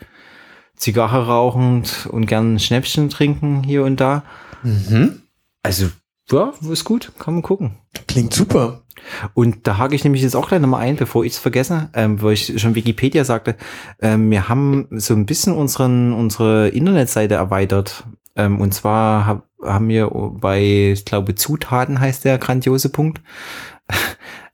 [0.77, 4.25] Zigarre rauchend und gern Schnäppchen trinken hier und da.
[4.63, 5.23] mhm.
[5.63, 5.87] Also,
[6.31, 7.79] ja, ist gut, kann man gucken.
[8.09, 8.83] klingt super.
[9.35, 12.21] Und da hake ich nämlich jetzt auch gleich nochmal ein, bevor ich es vergesse, ähm,
[12.23, 13.57] weil ich schon Wikipedia sagte,
[14.01, 18.05] ähm, wir haben so ein bisschen unseren, unsere Internetseite erweitert.
[18.37, 23.21] Ähm, und zwar hab, haben wir bei, ich glaube, Zutaten heißt der grandiose Punkt.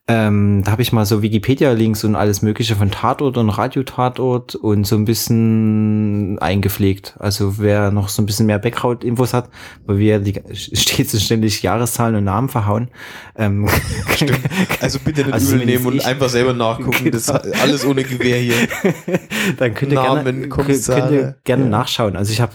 [0.09, 4.85] Ähm, da habe ich mal so Wikipedia-Links und alles Mögliche von Tatort und Radiotatort und
[4.87, 7.15] so ein bisschen eingepflegt.
[7.19, 9.49] Also wer noch so ein bisschen mehr Background-Infos hat,
[9.85, 12.89] weil wir die stets und ständig Jahreszahlen und Namen verhauen.
[13.37, 13.67] Ähm,
[14.81, 17.11] Also bitte nicht Also übel nehmen und einfach selber nachgucken.
[17.11, 17.39] Das Genau.
[17.39, 18.55] ist alles ohne Gewehr hier.
[19.57, 20.99] dann könnt ihr Namen, gerne, Kommissare.
[21.01, 21.69] könnt ihr gerne Ja.
[21.69, 22.15] nachschauen.
[22.15, 22.53] Also ich habe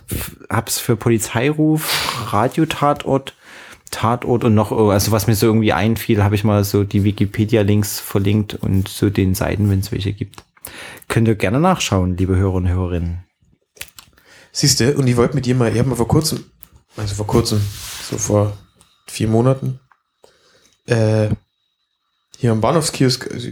[0.66, 3.34] es für Polizeiruf, Radiotatort,
[3.94, 8.00] Tatort und noch, also was mir so irgendwie einfiel, habe ich mal so die Wikipedia-Links
[8.00, 10.44] verlinkt und so den Seiten, wenn es welche gibt.
[11.08, 13.24] Könnt ihr gerne nachschauen, liebe Hörer und Hörerinnen.
[14.52, 16.44] Siehst du, und ich wollte mit dir mal, ich habe mal vor kurzem,
[16.96, 17.60] also vor kurzem,
[18.10, 18.56] so vor
[19.06, 19.80] vier Monaten,
[20.86, 21.28] äh,
[22.38, 23.48] hier am Bahnhofskiosk, also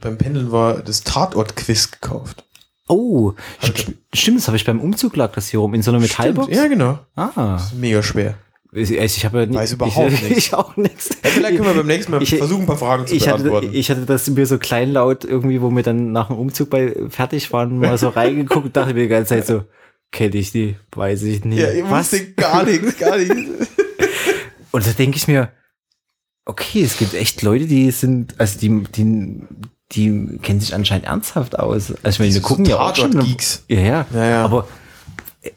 [0.00, 2.44] beim Pendeln war das Tatort-Quiz gekauft.
[2.88, 6.00] Oh, st stimmt, das habe ich beim Umzug lag das hier rum in so einer
[6.00, 6.46] Metallbox.
[6.46, 6.98] Stimmt, Ja, genau.
[7.16, 8.36] Ah, Das ist mega schwer.
[8.74, 10.36] Ich, ich habe ja Weiß überhaupt ich, nichts.
[10.38, 11.10] Ich auch nichts.
[11.22, 13.44] Ja, vielleicht können wir beim nächsten Mal Ich- versuchen, ein paar Fragen zu Ich hatte,
[13.44, 13.70] beantworten.
[13.72, 17.52] ich hatte das mir so kleinlaut irgendwie, wo wir dann nach dem Umzug bei fertig
[17.52, 19.64] waren, mal so reingeguckt und dachte mir die ganze Zeit so,
[20.12, 21.60] kenne ich die, weiß ich nicht.
[21.60, 22.12] ja, ich Was?
[22.12, 23.34] wusste gar nichts, gar nichts.
[24.72, 25.50] Und da denke ich mir,
[26.46, 29.42] okay, es gibt echt Leute, die sind, also die, die,
[29.92, 31.92] die kennen sich anscheinend ernsthaft aus.
[32.02, 33.12] Also ich meine, wir So gucken ja auch schon.
[33.12, 33.64] Tatort-Geeks.
[33.68, 34.06] Ja, ja.
[34.12, 34.44] Ja, ja.
[34.44, 34.66] Aber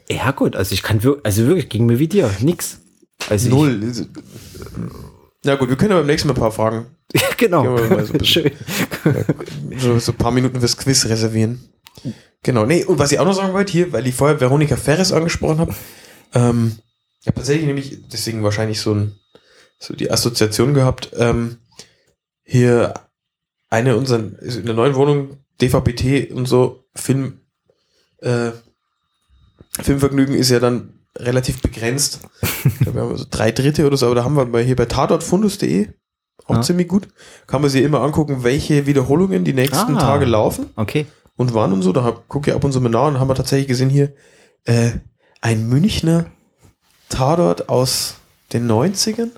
[0.08, 2.80] ja gut, also ich kann wirklich, also wirklich ging mir wie dir, nix.
[3.28, 3.92] Also Null.
[5.44, 6.86] Na gut, wir können aber beim nächsten Mal ein paar Fragen,
[7.36, 7.76] genau.
[8.04, 8.50] So Schön.
[9.78, 11.72] so, so ein paar Minuten fürs Quiz reservieren.
[12.42, 15.12] Genau, nee, und was ich auch noch sagen wollte hier, weil ich vorher Veronika Ferres
[15.12, 15.74] angesprochen habe,
[16.34, 16.78] ähm,
[17.20, 19.18] ich habe tatsächlich nämlich, deswegen wahrscheinlich so, ein,
[19.78, 21.58] so die Assoziation gehabt, ähm,
[22.44, 22.94] hier
[23.68, 27.40] eine unserer, also in der neuen Wohnung, DVB-T und so, Film,
[28.18, 28.52] äh,
[29.80, 32.20] Filmvergnügen ist ja dann relativ begrenzt.
[32.80, 34.86] Glaube, wir haben so drei Dritte oder so, aber da haben wir bei, hier bei
[34.86, 35.88] tatortfundus.de
[36.46, 36.62] auch Ja.
[36.62, 37.08] ziemlich gut.
[37.46, 40.00] Kann man sich immer angucken, welche Wiederholungen die nächsten Ah.
[40.00, 41.06] Tage laufen Okay.
[41.36, 41.92] und wann und so.
[41.92, 44.14] Da gucke ich ab und zu mal nach und haben wir tatsächlich gesehen hier
[44.64, 44.90] äh,
[45.40, 46.26] ein Münchner
[47.08, 48.14] Tatort aus
[48.52, 49.30] den 90ern?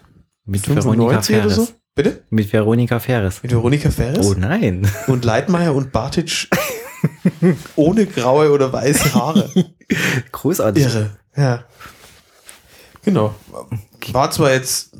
[0.44, 1.68] Mit Veronika 95 oder so?
[1.94, 2.22] Bitte?
[2.30, 3.42] Mit Veronika Ferres.
[3.42, 4.88] Mit Veronika Ferres Oh nein.
[5.08, 6.48] und Leitmeier und Bartic
[7.76, 9.50] ohne graue oder weiße Haare.
[10.32, 10.84] Großartig.
[10.84, 11.10] Irre.
[11.40, 11.64] Ja.
[13.02, 13.34] Genau.
[14.12, 14.90] War zwar jetzt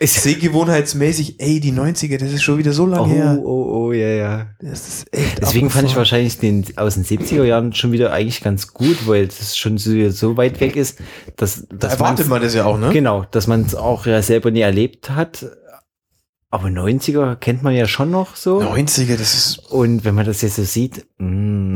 [0.00, 3.38] Ist, sehgewohnheitsmäßig, ey, die 90er, das ist schon wieder so lange oh, her.
[3.44, 4.46] oh, oh, ja, ja.
[4.60, 8.42] Das ist echt Deswegen fand ich wahrscheinlich den aus den 70er Jahren schon wieder eigentlich
[8.42, 10.98] ganz gut, weil das schon so, so weit weg ist,
[11.36, 12.90] dass, Da dass erwartet man das ja auch, ne?
[12.92, 15.46] Genau, dass man es auch ja selber nie erlebt hat.
[16.50, 18.60] Aber 90er kennt man ja schon noch so.
[18.60, 21.72] 90er, das ist Und wenn man das jetzt so sieht, mh,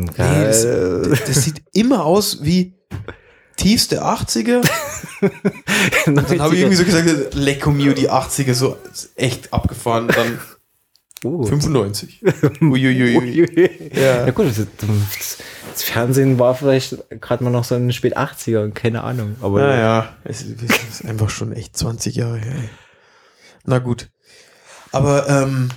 [0.00, 0.46] Nee, geil.
[0.46, 2.74] das, das sieht immer aus wie
[3.60, 4.66] tiefste 80er.
[6.06, 8.76] Und dann habe ich irgendwie so gesagt, Lecco Mio, die 80er, so
[9.16, 10.08] echt abgefahren.
[10.08, 10.38] Dann
[11.24, 11.44] oh.
[11.44, 12.22] 95.
[12.62, 13.18] Uiuiui.
[13.18, 13.90] Uiuiui.
[13.94, 14.26] Ja.
[14.26, 18.70] Ja gut, das, das, Fernsehen war vielleicht gerade mal noch so in den spät 80er,
[18.70, 19.36] keine Ahnung.
[19.42, 22.64] Aber Naja, es ist, es ist einfach schon echt 20 Jahre her.
[23.64, 24.08] Na gut.
[24.92, 25.68] Aber ähm,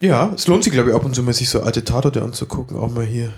[0.00, 2.76] ja, es lohnt sich, glaube ich, ab und zu mal sich so alte Tatorte anzugucken,
[2.76, 3.32] auch mal hier.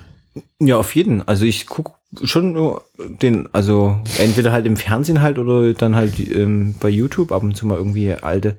[0.59, 1.27] Ja, auf jeden.
[1.27, 1.92] Also ich guck
[2.23, 7.33] schon nur den, also entweder halt im Fernsehen halt oder dann halt ähm, bei YouTube
[7.33, 8.57] ab und zu mal irgendwie alte.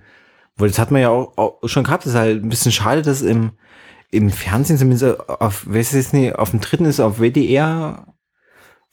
[0.57, 2.05] Weil das hat man ja auch, auch schon gehabt.
[2.05, 3.51] Das ist halt ein bisschen schade, dass im,
[4.11, 8.15] im Fernsehen zumindest auf, weiß ich jetzt nicht, auf dem dritten ist auf WDR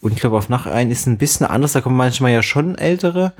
[0.00, 1.72] und ich glaube auf nach ein ist ein bisschen anders.
[1.72, 3.34] Da kommen manchmal ja schon ältere,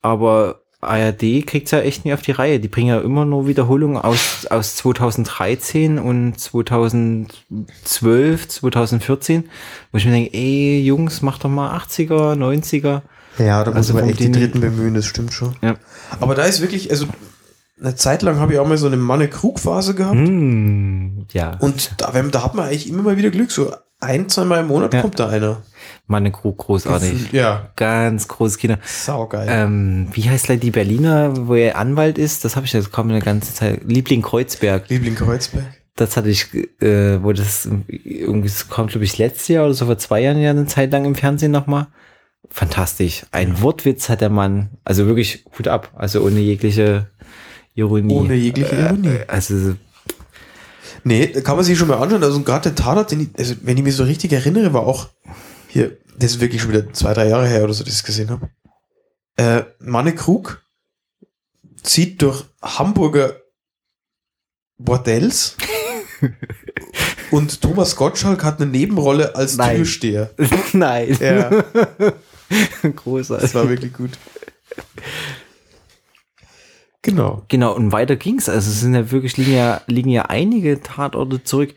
[0.00, 2.60] aber ARD kriegt's ja echt nie auf die Reihe.
[2.60, 9.44] Die bringen ja immer nur Wiederholungen aus, aus 2013 und 2012, 2014,
[9.92, 13.02] wo ich mir denke, ey, Jungs, macht doch mal 80er, 90er.
[13.38, 15.56] Ja, da muss Also man echt die Dritten bemühen, das stimmt schon.
[15.62, 15.76] Ja.
[16.20, 17.06] Aber da ist wirklich, also
[17.80, 20.16] eine Zeit lang habe ich auch mal so eine Manne-Krug-Phase gehabt.
[20.16, 23.50] Hm, ja, Und da, da hat man eigentlich immer mal wieder Glück.
[23.50, 25.00] So ein, zweimal im Monat Ja.
[25.00, 25.62] kommt da einer.
[26.12, 27.32] Meine Crew großartig.
[27.32, 28.76] Ja, Ganz großes Kino.
[28.84, 29.48] saugeil.
[29.50, 32.44] Ähm, wie heißt gleich die Berliner, wo er Anwalt ist?
[32.44, 33.80] Das habe ich jetzt kaum eine ganze Zeit.
[33.86, 34.88] Liebling Kreuzberg.
[34.88, 35.64] Liebling Kreuzberg.
[35.96, 37.68] Das hatte ich, äh, wo das
[38.04, 40.92] irgendwie, das kommt, glaube ich, letztes Jahr oder so vor zwei Jahren ja eine Zeit
[40.92, 41.88] lang im Fernsehen nochmal.
[42.50, 43.26] Fantastisch.
[43.30, 44.70] Ein Wortwitz hat der Mann.
[44.84, 45.90] Also wirklich Hut ab.
[45.94, 47.10] Also ohne jegliche
[47.74, 48.14] Ironie.
[48.14, 49.08] Ohne jegliche Ironie.
[49.08, 49.74] Äh, also,
[51.04, 52.22] Nee, da kann man sich schon mal anschauen.
[52.22, 55.08] Also gerade der Tatort, also wenn ich mich so richtig erinnere, war auch
[55.72, 58.04] hier, das ist wirklich schon wieder zwei, drei Jahre her oder so, dass ich es
[58.04, 58.50] gesehen habe.
[59.36, 60.62] Äh, Manne Krug
[61.82, 63.40] zieht durch Hamburger
[64.76, 65.56] Bordells
[67.30, 69.76] und Thomas Gottschalk hat eine Nebenrolle als Nein.
[69.78, 70.34] Türsteher.
[70.74, 71.16] nein.
[71.18, 71.64] Ja,
[72.94, 73.42] Großartig.
[73.42, 74.10] das war wirklich gut.
[77.00, 77.44] Genau.
[77.48, 78.48] Genau, und weiter ging's.
[78.48, 81.74] Also es sind ja wirklich, liegen ja, liegen ja einige Tatorte zurück.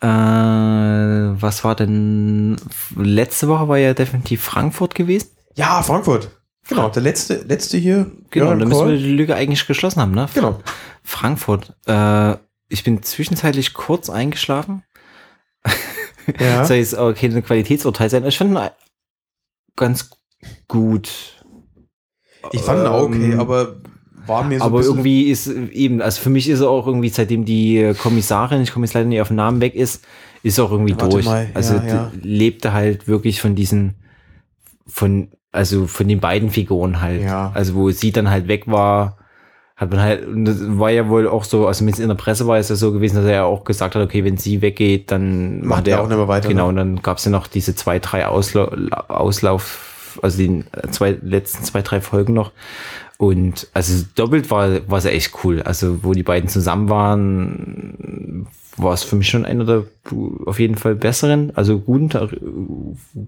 [0.00, 2.56] Äh, was war denn?
[2.96, 5.30] Letzte Woche war ja definitiv Frankfurt gewesen.
[5.54, 6.30] Ja, Frankfurt.
[6.68, 8.10] Genau, der letzte, letzte hier.
[8.30, 10.28] Genau, da müssen wir die Lücke eigentlich geschlossen haben, ne?
[10.34, 10.60] Genau.
[11.02, 11.74] Frankfurt.
[11.86, 12.36] Äh,
[12.68, 14.82] ich bin zwischenzeitlich kurz eingeschlafen.
[16.40, 16.64] Ja.
[16.64, 18.24] Soll jetzt aber kein Qualitätsurteil sein.
[18.26, 18.70] Ich fand ihn
[19.76, 20.10] ganz
[20.66, 21.08] gut.
[22.50, 23.76] Ich fand ihn auch okay, Ähm, aber
[24.26, 27.44] war mir so Aber irgendwie ist eben, also für mich ist er auch irgendwie, seitdem
[27.44, 30.04] die Kommissarin, ich komme jetzt leider nicht auf den Namen weg ist,
[30.42, 31.24] ist er auch irgendwie Warte durch.
[31.26, 32.12] mal, also ja, ja.
[32.22, 33.94] lebte halt wirklich von diesen,
[34.86, 37.22] von, also von den beiden Figuren halt.
[37.22, 37.50] Ja.
[37.54, 39.16] Also wo sie dann halt weg war,
[39.76, 42.46] hat man halt, und das war ja wohl auch so, also mit in der Presse
[42.46, 45.10] war es ja so gewesen, dass er ja auch gesagt hat, okay, wenn sie weggeht,
[45.10, 46.68] dann Macht er auch nicht mehr weiter, Genau, ne?
[46.68, 48.70] und dann gab es ja noch diese zwei, drei Ausla
[49.08, 52.52] Auslauf, also die zwei, letzten zwei, drei Folgen noch.
[53.18, 55.62] Und also doppelt war, war es ja echt cool.
[55.62, 59.84] Also wo die beiden zusammen waren, war es für mich schon einer der
[60.44, 62.28] auf jeden Fall besseren, also guten, Tar-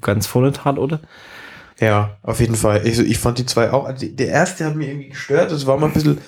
[0.03, 1.01] ganz vorne Tatort.
[1.81, 2.87] Ja, auf jeden Fall.
[2.87, 3.85] Ich, ich fand die zwei auch.
[3.87, 5.53] also Der erste hat mir irgendwie gestört.
[5.53, 6.19] Das war mal ein bisschen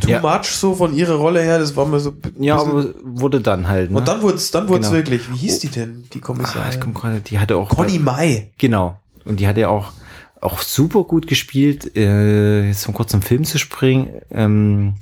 [0.00, 0.20] too Ja.
[0.20, 1.58] much so von ihrer Rolle her.
[1.60, 2.12] Das war mal so.
[2.38, 3.90] Ja, aber wurde dann halt.
[3.92, 3.98] Ne?
[3.98, 4.98] und dann wurde es dann wurd's Genau.
[4.98, 5.30] wirklich.
[5.32, 6.72] Wie hieß die denn, die ah, Kommissarin?
[6.72, 8.50] ich komm gerade, die hatte auch Conny Mai.
[8.58, 8.98] Genau.
[9.24, 9.92] Und die hat ja auch,
[10.40, 11.96] auch super gut gespielt.
[11.96, 14.08] Äh, jetzt um kurz zum Film zu springen.
[14.30, 14.94] Ähm,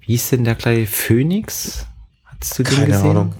[0.00, 1.86] wie hieß denn der kleine Phoenix?
[2.24, 3.10] Hattest du den Keine gesehen?
[3.10, 3.34] Ahnung.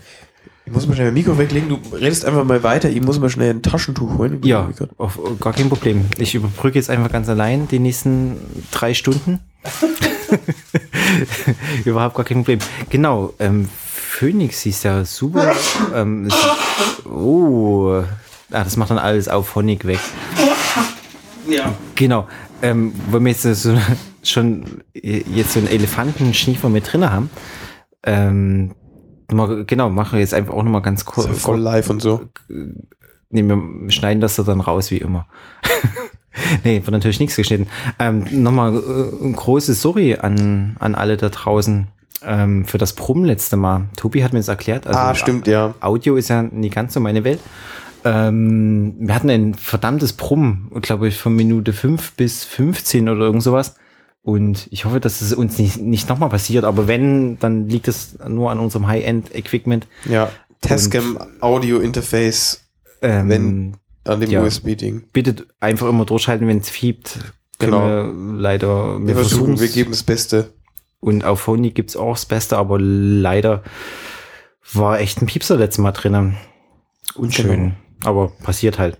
[0.66, 1.68] Ich muss mal schnell mein Mikro weglegen.
[1.68, 2.90] Du redest einfach mal weiter.
[2.90, 4.40] Ich muss mal schnell ein Taschentuch holen.
[4.44, 6.04] Ja, auf, gar kein Problem.
[6.18, 8.36] Ich überbrücke jetzt einfach ganz allein die nächsten
[8.70, 9.40] drei Stunden.
[11.84, 12.60] Überhaupt gar kein Problem.
[12.88, 15.56] Genau, ähm, Phoenix hieß ja super.
[15.92, 16.28] ähm,
[17.04, 18.04] oh,
[18.52, 19.98] ah, das macht dann alles auf Honig weg.
[21.50, 21.74] Ja.
[21.94, 22.28] Genau.
[22.62, 23.76] Ähm, wenn wir jetzt so,
[24.22, 27.30] schon jetzt so einen Elefantenschniefer mit drin haben,
[28.04, 28.74] ähm,
[29.32, 31.26] mal, genau, machen wir jetzt einfach auch nochmal ganz kurz.
[31.40, 32.22] Voll live und so.
[33.30, 35.26] Nee, wir schneiden das dann raus wie immer.
[36.64, 37.68] nee, wird natürlich nichts geschnitten.
[37.98, 41.88] Ähm, Nochmal äh, ein großes Sorry an, an alle da draußen
[42.24, 43.86] ähm, für das Brummen letzte Mal.
[43.96, 44.86] Tobi hat mir das erklärt.
[44.86, 45.74] Also ah, stimmt, ja.
[45.80, 47.40] Audio ist ja nie ganz so meine Welt.
[48.04, 53.42] Ähm, wir hatten ein verdammtes Brummen, glaube ich, von Minute 5 bis 15 oder irgend
[53.42, 53.74] sowas.
[54.22, 56.64] Und ich hoffe, dass es uns nicht, nicht nochmal passiert.
[56.64, 59.86] Aber wenn, dann liegt es nur an unserem High-End-Equipment.
[60.08, 60.30] Ja.
[60.60, 62.64] Tascam Audio Interface
[63.02, 64.42] Ähm, Wenn- an dem Ja.
[64.42, 65.04] USB-Ding.
[65.12, 67.18] bitte einfach immer durchhalten, wenn es fiebt.
[67.58, 67.86] Genau.
[67.86, 70.52] Wir leider, wir, Wir versuchen, versuchen wir geben das Beste.
[71.00, 73.62] Und auf Phony gibt's auch das Beste, aber leider
[74.74, 76.36] war echt ein Piepser letztes Mal drinnen.
[77.14, 77.48] Unschön.
[77.48, 77.72] Genau.
[78.04, 78.98] Aber passiert halt.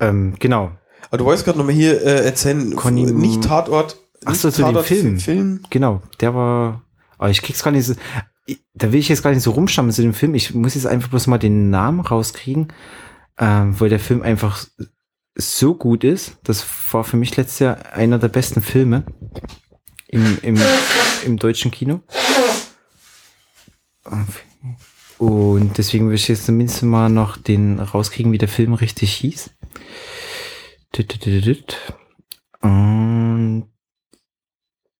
[0.00, 0.72] Ähm, genau.
[1.08, 3.96] Aber du wolltest gerade nochmal hier äh, erzählen, Conny- nicht Tatort.
[4.24, 5.20] Ach so, zu dem Film.
[5.20, 5.60] Film.
[5.70, 6.02] Genau.
[6.20, 6.82] Der war.
[7.18, 7.94] Aber ich krieg's gar nicht so.
[8.46, 10.34] ich- Da will ich jetzt gar nicht so rumstammen zu dem Film.
[10.34, 12.72] Ich muss jetzt einfach bloß mal den Namen rauskriegen,
[13.38, 14.64] ähm, weil der Film einfach
[15.36, 16.38] so gut ist.
[16.44, 19.04] Das war für mich letztes Jahr einer der besten Filme
[20.08, 20.58] im, im,
[21.24, 22.00] im deutschen Kino.
[25.18, 29.50] Und deswegen will ich jetzt zumindest mal noch den rauskriegen, wie der Film richtig hieß.
[32.60, 33.68] Und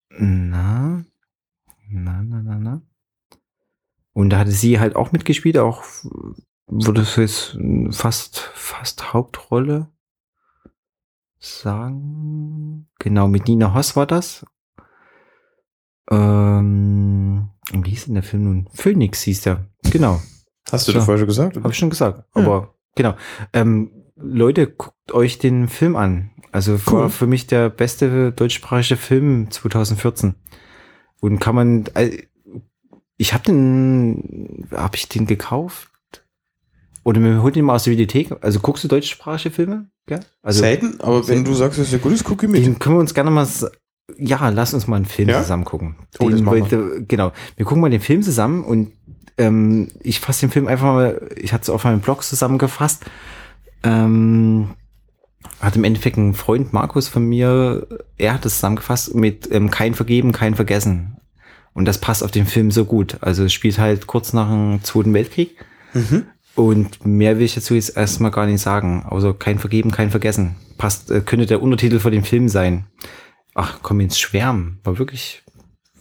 [0.09, 1.03] na,
[1.89, 2.81] na, na, na, na.
[4.13, 5.83] Und da hatte sie halt auch mitgespielt, auch
[6.65, 7.57] würde es jetzt
[7.91, 9.91] fast, fast Hauptrolle
[11.39, 12.89] sagen.
[12.99, 14.45] Genau, mit Nina Hoss war das.
[16.09, 18.69] Ähm, wie hieß denn der Film nun?
[18.73, 19.65] Phoenix hieß der.
[19.91, 20.21] Genau.
[20.71, 20.97] Hast du So.
[20.97, 21.57] das vorher schon gesagt?
[21.57, 22.23] Habe ich schon gesagt.
[22.33, 23.15] Aber genau.
[23.53, 26.31] Ähm, Leute, guckt euch den Film an.
[26.51, 26.93] Also Cool.
[27.01, 30.35] war für mich der beste deutschsprachige Film 2014.
[31.19, 32.23] Und kann man, äh,
[33.17, 35.89] ich habe den, habe ich den gekauft?
[37.03, 38.31] Oder wir holen den mal aus der Videothek.
[38.41, 39.89] Also guckst du deutschsprachige Filme?
[40.09, 40.19] Ja?
[40.41, 42.65] Also Selten, aber wenn du sagst, dass der gut ist, guck ich mit.
[42.65, 43.47] den können wir uns gerne mal,
[44.17, 45.41] ja, lass uns mal einen Film Ja?
[45.41, 45.95] zusammen gucken.
[46.19, 47.31] Oh, Den wollte- genau.
[47.55, 48.91] Wir gucken mal den Film zusammen und
[49.37, 53.05] ähm, ich fasse den Film einfach mal, ich hatte es auf meinem Blog zusammengefasst.
[53.83, 54.69] Ähm,
[55.61, 59.93] hat im Endeffekt ein Freund Markus von mir, er hat es zusammengefasst mit ähm, kein
[59.93, 61.17] Vergeben, kein Vergessen.
[61.73, 63.17] Und das passt auf den Film so gut.
[63.21, 65.55] Also es spielt halt kurz nach dem Zweiten Weltkrieg.
[65.93, 66.23] Mhm.
[66.55, 69.05] Und mehr will ich dazu jetzt erstmal gar nicht sagen.
[69.07, 70.55] Also kein Vergeben, kein Vergessen.
[70.79, 72.85] Passt, äh, könnte der Untertitel vor dem Film sein.
[73.59, 74.79] Ach, komm ins Schwärmen.
[74.83, 75.43] War wirklich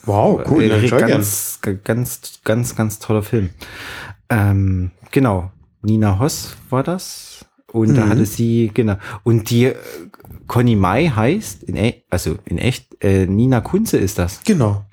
[0.04, 0.62] Wow, cool.
[0.62, 1.08] äh, Ja, gern.
[1.10, 3.50] ganz, ganz, ganz, ganz toller Film.
[4.28, 5.50] Ähm, genau.
[5.82, 7.44] Nina Hoss war das.
[7.72, 8.10] Und da Mhm.
[8.10, 8.96] hatte sie, genau.
[9.24, 9.76] Und die äh,
[10.46, 14.40] Conny Mai heißt, in e also in echt, äh, Nina Kunze ist das.
[14.44, 14.84] Genau.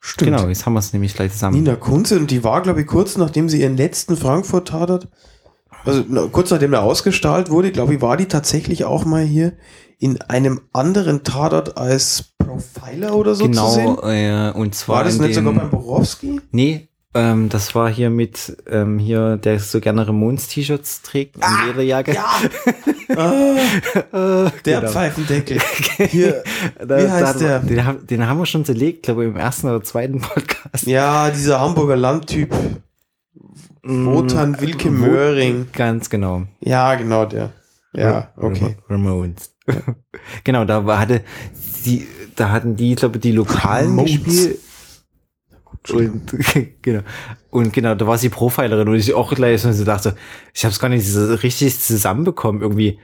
[0.00, 0.32] Stimmt.
[0.32, 1.56] Genau, jetzt haben wir es nämlich gleich zusammen.
[1.56, 5.08] Nina Kunze, und die war, glaube ich, kurz nachdem sie ihren letzten Frankfurt-Tatort,
[5.84, 9.52] also na, kurz nachdem er ausgestrahlt wurde, glaube ich, war die tatsächlich auch mal hier
[9.98, 13.96] in einem anderen Tatort als Profiler oder so zu sehen.
[13.96, 16.40] genau, äh, und zwar War das in nicht sogar beim Borowski?
[16.50, 22.14] Nee, Ähm, das war hier mit ähm, hier, der so gerne Ramones-T-Shirts trägt Ah, Lederjacke.
[22.14, 22.24] Ja.
[23.16, 24.90] ah, Äh, der genau.
[24.92, 25.58] Pfeifendeckel.
[26.08, 26.42] Hier,
[26.86, 27.58] Da- wie heißt da- der?
[27.60, 30.86] Den, haben- den haben wir schon zerlegt, glaube ich, im ersten oder zweiten Podcast.
[30.86, 32.52] Ja, dieser Hamburger Landtyp.
[33.82, 35.66] Wotan Wilke Mm, Wo- Möhring.
[35.72, 36.44] Ganz genau.
[36.60, 37.52] Ja, genau der.
[37.92, 38.76] Ja, okay.
[38.88, 39.54] Ramones.
[40.44, 41.22] genau, da war, hatte
[41.84, 44.24] die, da hatten die, glaube die Lokalen Ramones.
[44.24, 44.58] gespielt.
[45.92, 46.22] Und
[46.82, 47.00] genau.
[47.50, 50.14] Und genau, da war sie Profilerin und ich auch gleich so dachte,
[50.54, 52.62] ich habe es gar nicht so richtig zusammenbekommen.
[52.62, 52.98] Irgendwie,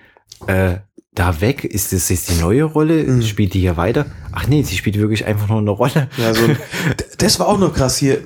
[0.47, 0.77] äh,
[1.12, 3.03] da weg, ist das jetzt die neue Rolle?
[3.03, 3.23] Mhm.
[3.23, 4.07] Spielt die hier weiter?
[4.33, 6.09] Ach nee, sie spielt wirklich einfach nur eine Rolle.
[6.17, 6.43] Ja, so
[7.19, 8.23] das war auch noch krass hier.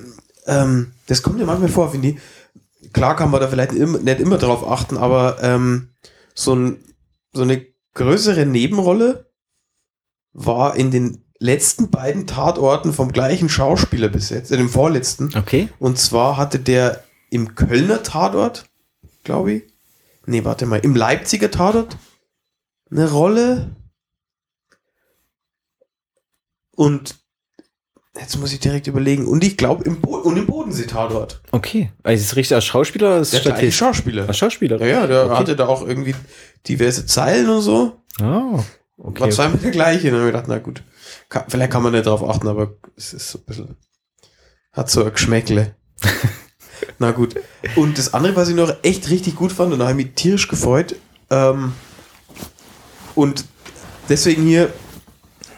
[0.47, 2.17] Ähm, das kommt ja manchmal vor, finde ich.
[2.93, 5.91] Klar kann man da vielleicht immer, nicht immer drauf achten, aber ähm,
[6.35, 6.85] so, ein,
[7.33, 9.31] so eine größere Nebenrolle
[10.33, 15.33] war in den letzten beiden Tatorten vom gleichen Schauspieler besetzt, in dem vorletzten.
[15.37, 15.69] Okay.
[15.79, 18.71] Und zwar hatte der im Kölner Tatort,
[19.25, 19.63] glaube ich,
[20.27, 21.97] nee, warte mal, im Leipziger Tatort
[22.91, 23.75] eine Rolle.
[26.75, 27.22] Und
[28.19, 29.27] jetzt muss ich direkt überlegen.
[29.27, 31.41] Und ich glaube, im, Bo und im Bodensee-Tatort.
[31.51, 31.91] Okay.
[32.03, 33.77] Also ist es richtig als Schauspieler oder als Der Statist?
[33.77, 34.29] Schauspieler.
[34.29, 34.79] Als Schauspieler?
[34.81, 35.35] Ja, ja, der Okay.
[35.37, 36.15] hatte da auch irgendwie
[36.69, 37.99] diverse Zeilen und so.
[38.21, 38.65] Oh, War
[38.99, 39.31] okay.
[39.31, 40.09] zweimal der gleiche.
[40.09, 40.83] Und dann habe ich gedacht, na gut,
[41.29, 43.77] kann, vielleicht kann man nicht drauf achten, aber es ist so ein bisschen,
[44.73, 45.75] hat so ein Geschmäckle.
[46.99, 47.35] na gut.
[47.77, 50.15] Und das andere, was ich noch echt richtig gut fand, und da habe ich mich
[50.15, 50.97] tierisch gefreut,
[51.31, 51.73] ähm,
[53.15, 53.45] und
[54.09, 54.73] deswegen hier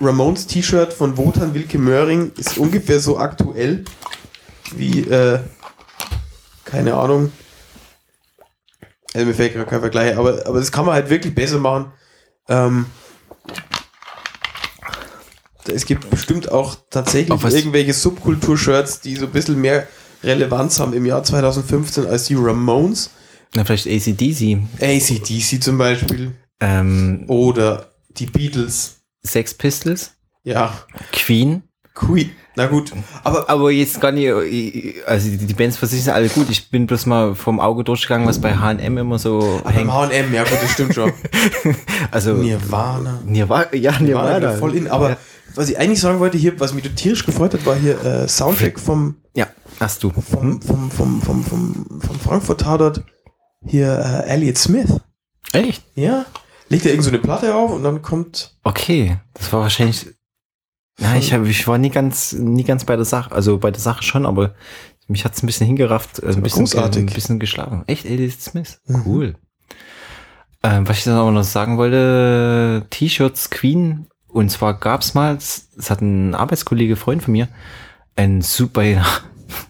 [0.04, 3.84] Ramones T-Shirt von Wotan Wilke Möhring ist ungefähr so aktuell
[4.76, 5.40] wie, äh,
[6.64, 7.32] keine Ahnung,
[9.14, 11.92] also mir fällt gerade kein Vergleich, aber, aber das kann man halt wirklich besser machen.
[12.48, 12.86] Ähm,
[15.72, 19.86] es gibt bestimmt auch tatsächlich irgendwelche Subkultur-Shirts, die so ein bisschen mehr
[20.22, 23.10] Relevanz haben im Jahr 2015 als die Ramones.
[23.54, 24.58] Na, vielleicht ACDC.
[24.80, 26.32] ACDC zum Beispiel.
[26.60, 28.93] Ähm, Oder die Beatles.
[29.24, 30.12] Sex Pistols.
[30.44, 30.78] Ja,
[31.12, 31.62] Queen.
[31.94, 32.30] Queen.
[32.56, 32.92] Na gut,
[33.24, 34.28] aber Aber jetzt gar nicht,
[35.06, 36.48] also die, Bands für sich sind alle gut.
[36.50, 39.92] Ich bin bloß mal vom Auge durchgegangen, was bei H&M immer so beim hängt.
[39.92, 41.12] H&M, ja gut, das stimmt schon.
[42.12, 43.20] Also Nirvana.
[43.26, 44.56] Nirvana, ja, Nirvana Nirvana.
[44.58, 44.88] voll in.
[44.88, 45.16] Aber Ja.
[45.56, 48.78] was ich eigentlich sagen wollte hier, was mich tierisch gefreut hat, war hier äh, Soundtrack
[48.78, 49.48] vom, Ja,
[49.80, 50.10] hast du.
[50.10, 53.02] vom, vom, vom, vom, vom, vom Frankfurt Tatort.
[53.66, 55.00] Hier äh, Elliot Smith.
[55.52, 55.82] Echt?
[55.96, 56.26] Ja.
[56.74, 58.56] Legt er irgend so eine Platte auf und dann kommt.
[58.64, 60.08] Okay, das war wahrscheinlich.
[60.98, 63.30] Na, ich, hab, ich war nie ganz, nie ganz bei der Sache.
[63.30, 64.54] Also bei der Sache schon, aber
[65.06, 67.02] mich hat's ein bisschen hingerafft, äh, ein bisschen, großartig.
[67.02, 67.84] ein bisschen geschlagen.
[67.87, 68.80] Echt, Elliot Smith.
[68.87, 69.02] Mhm.
[69.06, 69.34] Cool.
[70.64, 74.08] Ähm, was ich dann aber noch sagen wollte, T-Shirts Queen.
[74.26, 77.46] Und zwar gab's mal, das das hat ein Arbeitskollege, Freund von mir,
[78.16, 78.82] ein super,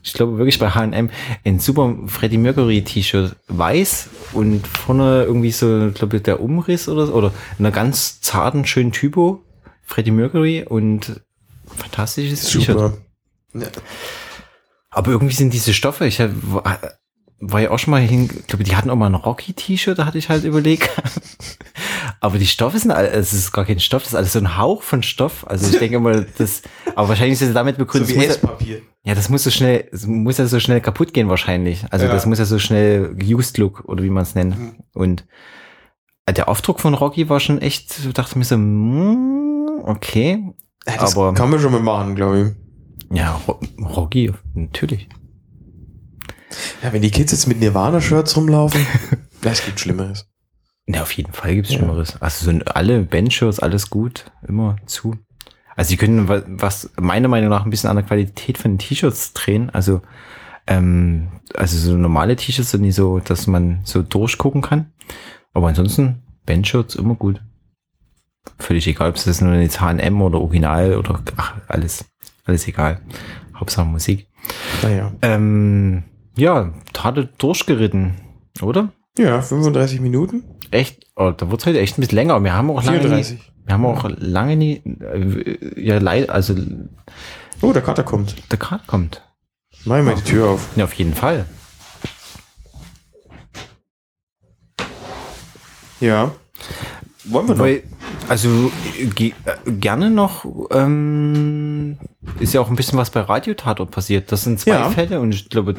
[0.03, 1.11] ich glaube wirklich bei H&M,
[1.45, 7.07] ein super Freddie Mercury T-Shirt, weiß und vorne irgendwie so, ich glaube der Umriss oder
[7.07, 9.43] so, oder in einer ganz zarten, schönen Typo,
[9.83, 11.21] Freddie Mercury und
[11.67, 12.95] fantastisches T-Shirt.
[13.55, 13.69] Ja.
[14.91, 16.79] Aber irgendwie sind diese Stoffe, ich hab, war,
[17.41, 20.07] war ja auch schon mal hin, ich glaube, die hatten auch mal ein Rocky-T-Shirt, da
[20.07, 20.91] hatte ich halt überlegt.
[22.21, 24.57] aber die Stoffe sind, all- es ist gar kein Stoff, das ist alles so ein
[24.59, 25.47] Hauch von Stoff.
[25.49, 26.63] Also ich denke mal, das,
[26.95, 28.83] aber wahrscheinlich ist es damit So begründet, wie es muss ja- Esspapier.
[29.05, 31.85] ja, das muss so schnell, es muss ja so schnell kaputt gehen wahrscheinlich.
[31.91, 32.13] Also Ja.
[32.13, 34.59] das muss ja so schnell used look oder wie man es nennt.
[34.59, 34.75] Mhm.
[34.95, 35.27] Und
[36.27, 40.43] äh, der Aufdruck von Rocky war schon echt, ich dachte mir so, mm, okay.
[40.87, 42.55] Ja, das Aber- kann man schon mal machen, glaube
[43.11, 43.17] ich.
[43.19, 45.09] Ja, Ro Rocky, natürlich.
[46.83, 48.81] Ja, wenn die Kids jetzt mit Nirvana-Shirts rumlaufen,
[49.45, 50.27] ja, es gibt Schlimmeres.
[50.87, 51.79] Ja, auf jeden Fall gibt's Ja.
[51.79, 52.21] Schlimmeres.
[52.21, 55.17] Also sind alle Bandshirts, alles gut, immer zu.
[55.77, 58.79] Also sie können wa- was meiner Meinung nach ein bisschen an der Qualität von den
[58.79, 59.71] T-Shirts drehen.
[59.71, 60.03] Also
[60.67, 64.93] ähm, also so normale T-Shirts sind nicht so, dass man so durchgucken kann.
[65.53, 67.41] Aber ansonsten Bandshirts immer gut.
[68.59, 72.05] Völlig egal, ob es das nur jetzt H&M oder Original oder ach, alles,
[72.45, 73.01] alles egal.
[73.57, 74.29] Hauptsache Musik.
[74.83, 75.13] Naja.
[75.23, 76.05] Ähm,
[76.37, 78.15] ja, Tate durchgeritten,
[78.61, 78.93] oder?
[79.17, 80.43] Ja, 35 Minuten.
[80.71, 82.43] Echt, oh, da wird's heute echt ein bisschen länger.
[82.43, 83.53] Wir haben auch lange, nie, 34.
[83.65, 86.55] wir haben auch lange nie, äh, ja, leid, also
[87.61, 88.35] Oh, der Kater kommt.
[88.51, 89.23] der Grad kommt.
[89.85, 90.69] Mach mal die Tür auf.
[90.77, 91.47] Ja, auf jeden Fall.
[96.01, 96.33] Ja.
[97.25, 97.65] Wollen wir noch?
[97.65, 97.83] Weil,
[98.29, 98.71] also
[99.15, 101.99] ge äh, gerne noch, ähm,
[102.41, 104.33] ist ja auch ein bisschen was bei Radiotatort passiert.
[104.33, 104.91] Das sind zwei Ja.
[104.91, 105.75] Fälle und ich glaube,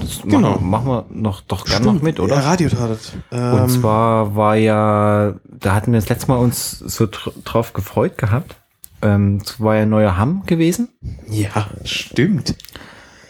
[0.00, 0.58] das Genau.
[0.58, 2.36] machen, machen wir noch doch gerne noch mit, oder?
[2.36, 3.12] Ja, Radiotatort.
[3.32, 7.72] Ähm, Und zwar war ja, da hatten wir das letzte Mal uns so dr drauf
[7.72, 8.56] gefreut gehabt.
[9.02, 10.88] Ähm, es war ja neuer Hamm gewesen.
[11.28, 12.54] Ja, stimmt.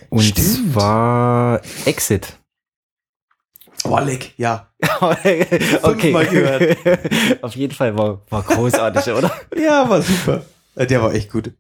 [0.09, 0.73] Und Stimmt.
[0.73, 2.37] zwar Exit.
[4.05, 4.69] Leck, ja.
[5.01, 5.45] okay.
[5.83, 6.77] Fünfmal gehört.
[7.43, 9.31] Auf jeden Fall war, war großartig, oder?
[9.59, 10.43] Ja, war super.
[10.75, 11.53] Äh, Der war echt gut.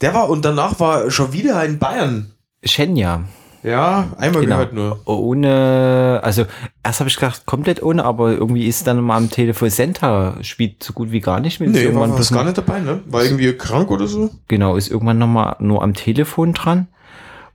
[0.00, 2.32] Der war, und danach war schon wieder in Bayern.
[2.64, 3.24] Shenya.
[3.64, 4.54] Ja, einmal Genau.
[4.56, 5.00] gehört nur.
[5.06, 6.44] Ohne, also
[6.84, 10.82] erst habe ich gedacht, komplett ohne, aber irgendwie ist dann mal am Telefon Senta spielt
[10.84, 11.70] so gut wie gar nicht mit.
[11.70, 13.00] Nee, war irgendwann bloß gar nicht dabei, ne?
[13.06, 14.30] War irgendwie krank oder so?
[14.46, 16.86] Genau, ist irgendwann nochmal nur am Telefon dran.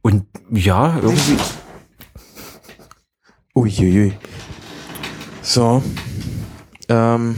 [0.02, 1.38] Und ja, irgendwie,
[3.56, 4.14] Uiuiui.
[5.42, 5.84] So.
[6.90, 7.36] Ähm,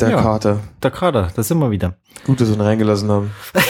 [0.00, 0.22] der Ja.
[0.22, 0.60] Kater.
[0.80, 1.96] da gerade, da sind wir wieder.
[2.24, 3.30] Gut, dass wir ihn reingelassen haben.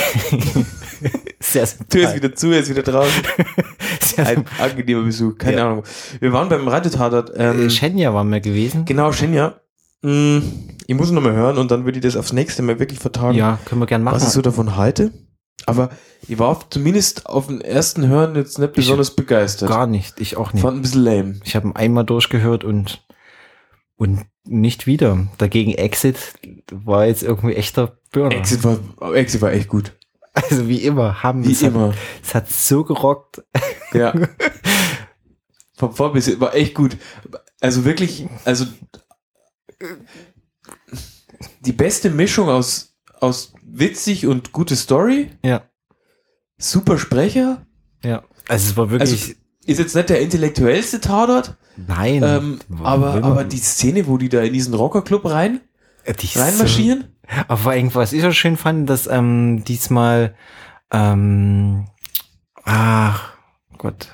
[1.41, 2.15] Sehr Tür ist sympathisch.
[2.15, 3.23] wieder zu, er ist wieder draußen.
[4.01, 5.71] Sehr Ein angenehmer Besuch, keine Ja.
[5.71, 5.85] Ahnung.
[6.21, 7.33] Wir waren beim Radiotatort.
[7.37, 8.85] Ähm, Äh, Shenya waren wir gewesen.
[8.87, 9.61] genau, Shenja.
[10.03, 10.39] Mm,
[10.87, 13.37] Ich muss noch mal hören und dann würde ich das aufs nächste Mal wirklich vertagen,
[13.37, 14.17] Ja, können wir gern machen.
[14.17, 15.13] was ich so davon halte.
[15.65, 15.91] Aber
[16.29, 19.69] ich war zumindest auf den ersten Hören jetzt nicht Ich- besonders begeistert.
[19.69, 20.63] Gar nicht, ich auch nicht.
[20.63, 21.41] Fand ein bisschen lame.
[21.45, 23.05] Ich habe ihn einmal durchgehört und,
[23.97, 25.27] und nicht wieder.
[25.39, 26.19] Dagegen Exit
[26.71, 28.37] war jetzt irgendwie echter Burner.
[28.37, 28.79] Exit war,
[29.15, 29.93] Exit war echt gut.
[30.35, 31.95] Also wie immer, haben Wie es hat, immer.
[32.23, 33.43] es hat so gerockt.
[33.95, 34.13] Ja.
[35.77, 36.97] Vom Vor bis hin war echt gut.
[37.61, 38.67] Also wirklich, also
[41.61, 45.63] die beste Mischung aus, aus witzig und gute Story, Ja,
[46.59, 47.67] super Sprecher.
[48.05, 48.23] ja.
[48.49, 49.33] Also es war wirklich, Also,
[49.67, 52.23] ist jetzt nicht der intellektuellste Tatort, nein.
[52.25, 55.61] ähm, aber, aber die Szene, wo die da in diesen Rockerclub rein,
[56.05, 60.37] äh, die reinmarschieren, So, aber vor allem, was ich so schön fand, dass ähm, diesmal,
[60.93, 61.87] ähm,
[62.65, 63.33] ach
[63.79, 64.09] Gott,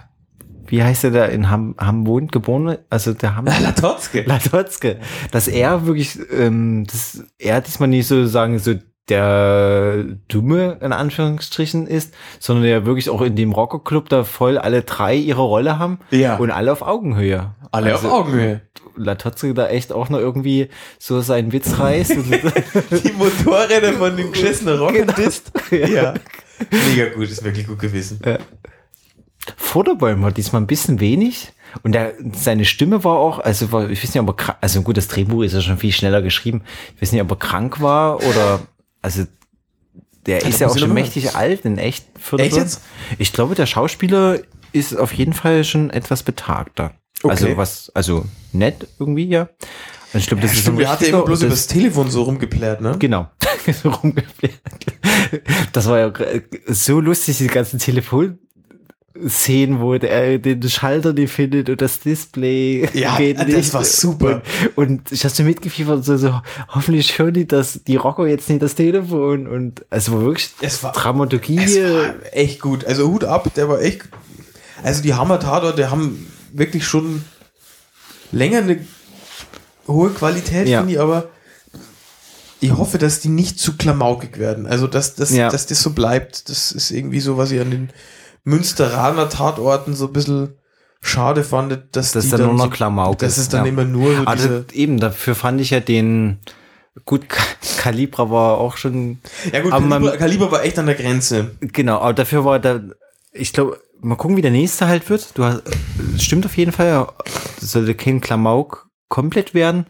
[0.66, 2.78] wie heißt der da in Ham, Ham wohnt, geboren?
[2.88, 3.44] Also der Ham.
[3.62, 4.22] Latotzke.
[4.22, 4.98] Latotzke,
[5.30, 8.74] dass er wirklich, ähm, dass er diesmal nicht so sagen, so
[9.08, 14.82] der Dumme in Anführungsstrichen ist, sondern der wirklich auch in dem Rockerclub da voll alle
[14.82, 17.54] drei ihre Rolle haben Ja, und alle auf Augenhöhe.
[17.72, 18.62] alle also, auf Augenhöhe.
[18.94, 22.12] Latotzke da echt auch noch irgendwie so seinen Witz reißt.
[22.12, 22.30] und
[23.04, 25.12] Die Motorräder von den geschissenen Rockern
[25.70, 25.86] Genau.
[25.92, 26.14] Ja.
[26.70, 28.20] Mega gut, ist wirklich gut gewesen.
[29.56, 31.52] Vorderbäumen war diesmal ein bisschen wenig.
[31.82, 34.82] Und der, seine Stimme war auch, also war, ich weiß nicht, ob er krank, also
[34.82, 36.62] gut, das Drehbuch ist ja schon viel schneller geschrieben.
[36.96, 38.60] Ich weiß nicht, ob er krank war oder,
[39.02, 39.24] also,
[40.26, 42.06] der Ja, ist ja auch schon mächtig alt, in echt.
[42.38, 42.80] Echt jetzt?
[43.18, 44.38] Ich glaube, der Schauspieler
[44.72, 46.94] ist auf jeden Fall schon etwas betagter.
[47.24, 47.56] Also Okay.
[47.56, 49.48] was, also nett irgendwie, ja.
[50.12, 52.80] Also ich glaube, das ist Stimmt, wir hatten immer bloß das- übers Telefon so rumgeplärt,
[52.80, 52.96] ne?
[52.98, 53.28] Genau.
[53.82, 54.60] So rumgefährt.
[55.72, 56.12] das war ja
[56.66, 57.78] so lustig, die ganzen
[59.14, 63.74] Telefonszenen, wo der den Schalter nicht findet und das Display Ja, geht das nicht.
[63.74, 64.42] war super.
[64.74, 68.62] Und, und ich hatte mitgefiebert, so, so, hoffentlich hören die das, die Rocker jetzt nicht
[68.62, 71.58] das Telefon und war wirklich Es war, Dramaturgie.
[71.62, 72.84] es war echt gut.
[72.84, 74.02] Also Hut ab, der war echt.
[74.82, 77.24] Also die Hammer Tatort, der haben wirklich schon
[78.32, 78.78] länger eine
[79.86, 80.78] hohe Qualität, Ja.
[80.80, 81.28] finde ich, aber
[82.60, 84.66] ich hoffe, dass die nicht zu klamaukig werden.
[84.66, 85.48] Also dass, dass, Ja.
[85.50, 86.48] dass das so bleibt.
[86.48, 87.90] Das ist irgendwie so, was ich an den
[88.44, 90.54] Münsteraner Tatorten so ein bisschen
[91.00, 93.18] schade fand, dass das die ist dann nur noch so, Klamauk.
[93.18, 93.70] Das ist dann ja.
[93.72, 96.38] immer nur so Also eben, dafür fand ich ja den,
[97.04, 97.42] gut, Ka-
[97.78, 99.18] Kalibra war auch schon,
[99.52, 101.52] Ja gut, aber Kaliber, Kaliber war echt an der Grenze.
[101.60, 102.80] Genau, aber dafür war da,
[103.32, 105.36] ich glaube, mal gucken, wie der nächste halt wird.
[105.36, 105.62] Du hast,
[106.18, 107.06] stimmt auf jeden Fall,
[107.60, 109.86] sollte kein Klamauk komplett werden.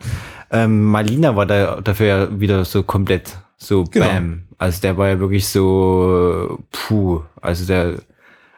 [0.50, 4.06] Ähm, Malina war da dafür ja wieder so komplett so Genau.
[4.06, 4.42] bam.
[4.58, 7.96] Also der war ja wirklich so puh, also der,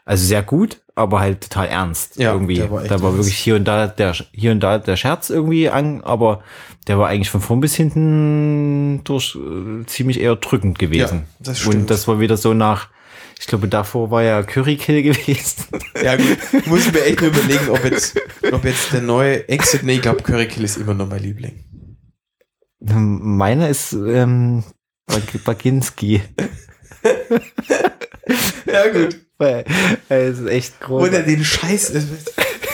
[0.04, 2.56] also sehr gut, aber halt total ernst Ja, irgendwie.
[2.56, 3.16] der war da war ernst.
[3.18, 6.42] wirklich hier und da der hier und da der Scherz irgendwie an, aber
[6.86, 11.20] der war eigentlich von vorn bis hinten durch äh, ziemlich eher drückend gewesen.
[11.20, 11.74] Ja, das stimmt.
[11.74, 12.88] Und das war wieder so nach,
[13.40, 15.64] ich glaube, davor war ja Curry Kill gewesen.
[16.02, 16.36] Ja gut,
[16.66, 18.20] muss ich mir echt nur überlegen, ob jetzt,
[18.52, 21.64] ob jetzt der neue Exit, nee, ich glaube Curry Kill ist immer noch mein Liebling.
[22.80, 24.62] Meiner ist ähm,
[25.06, 26.20] Bag- Baginski.
[28.66, 29.20] Ja gut.
[29.38, 29.64] Weil
[30.08, 31.02] er ist echt groß.
[31.02, 31.92] Wo er den Scheiß,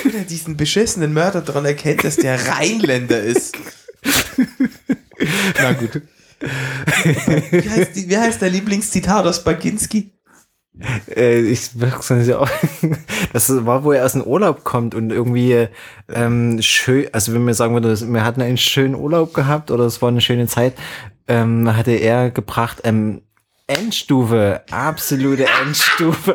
[0.05, 3.57] wo er diesen beschissenen Mörder daran erkennt, dass der Rheinländer ist.
[5.59, 6.03] Na gut.
[6.41, 10.13] Wie heißt, die, wie heißt der Lieblingszitat aus Baginski?
[11.15, 11.75] Äh, ich es.
[13.33, 15.69] Das war, wo er aus dem Urlaub kommt und irgendwie
[16.09, 20.01] ähm, schön, also wenn wir sagen würden, wir hatten einen schönen Urlaub gehabt oder es
[20.01, 20.75] war eine schöne Zeit,
[21.29, 23.23] ähm, hatte er gebracht, ähm,
[23.71, 26.35] Endstufe, absolute Endstufe.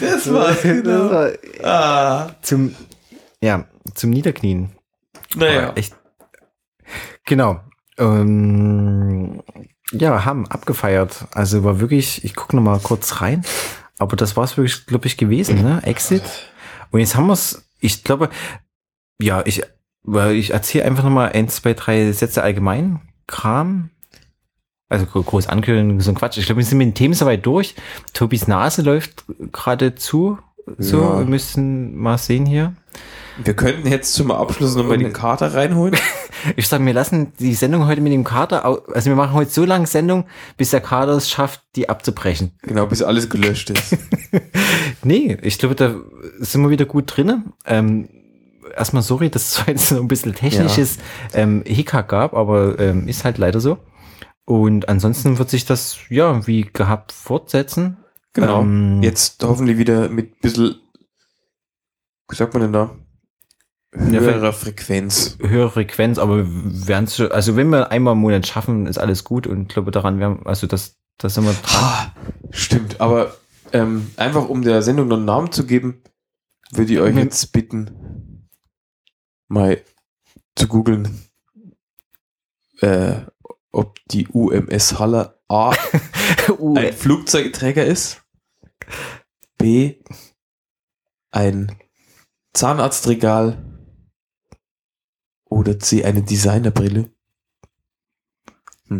[0.00, 1.08] Das war's, genau.
[1.08, 1.32] Das
[1.62, 2.74] war Ah, zum,
[3.42, 4.72] ja, zum Niederknien.
[5.36, 5.72] naja.
[5.74, 5.94] Echt.
[7.24, 7.60] Genau.
[7.98, 9.42] Ähm,
[9.92, 11.26] Ja, haben abgefeiert.
[11.32, 13.44] Also war wirklich, ich gucke noch mal kurz rein,
[13.98, 15.80] aber das war es wirklich, glaube ich, gewesen, ne?
[15.84, 16.22] Exit.
[16.90, 18.30] Und jetzt haben wir es, ich glaube,
[19.20, 19.62] ja, ich,
[20.02, 23.00] weil ich erzähle einfach noch mal ein, zwei, drei Sätze allgemein.
[23.26, 23.90] Kram.
[24.88, 26.36] Also gro- groß ankündigen, so ein Quatsch.
[26.38, 27.74] Ich glaube, wir sind mit den Themen soweit durch.
[28.12, 30.38] Tobis Nase läuft gerade zu.
[30.78, 31.18] So, Ja.
[31.20, 32.74] wir müssen mal sehen hier.
[33.42, 35.96] Wir könnten jetzt zum Abschluss nochmal den Kater reinholen.
[36.56, 39.64] Ich sage, wir lassen die Sendung heute mit dem Kater, also wir machen heute so
[39.64, 40.24] lange Sendung,
[40.56, 42.50] bis der Kater es schafft, die abzubrechen.
[42.62, 43.96] genau, bis alles gelöscht ist.
[45.04, 45.94] Nee, ich glaube, da
[46.40, 47.44] sind wir wieder gut drinne.
[47.64, 48.08] Ähm,
[48.76, 50.98] erstmal sorry, dass es heute so ein bisschen technisches
[51.34, 53.78] ähm, Hickhack gab, aber ähm, ist halt leider so.
[54.44, 57.98] Und ansonsten wird sich das, ja, wie gehabt fortsetzen.
[58.32, 58.62] Genau.
[58.62, 60.76] Ähm, Jetzt hoffentlich wieder mit bisschen,
[62.28, 62.90] wie sagt man denn da?
[63.94, 65.36] Höherer Frequenz.
[65.38, 69.62] höhere Frequenz, aber werden also wenn wir einmal im Monat schaffen, ist alles gut und
[69.62, 71.82] ich glaube daran werden, also das, da sind wir dran.
[71.84, 72.12] Ah,
[72.50, 73.34] stimmt, aber
[73.74, 76.02] ähm, einfach um der Sendung noch einen Namen zu geben,
[76.70, 77.90] würde ich euch jetzt bitten,
[79.52, 79.82] mal
[80.56, 81.28] zu googeln,
[82.80, 83.20] äh,
[83.70, 85.74] ob die UMS Haller A
[86.76, 88.22] ein Flugzeugträger ist,
[89.58, 90.02] B
[91.30, 91.76] ein
[92.52, 93.64] Zahnarztregal
[95.44, 97.10] oder C eine Designerbrille.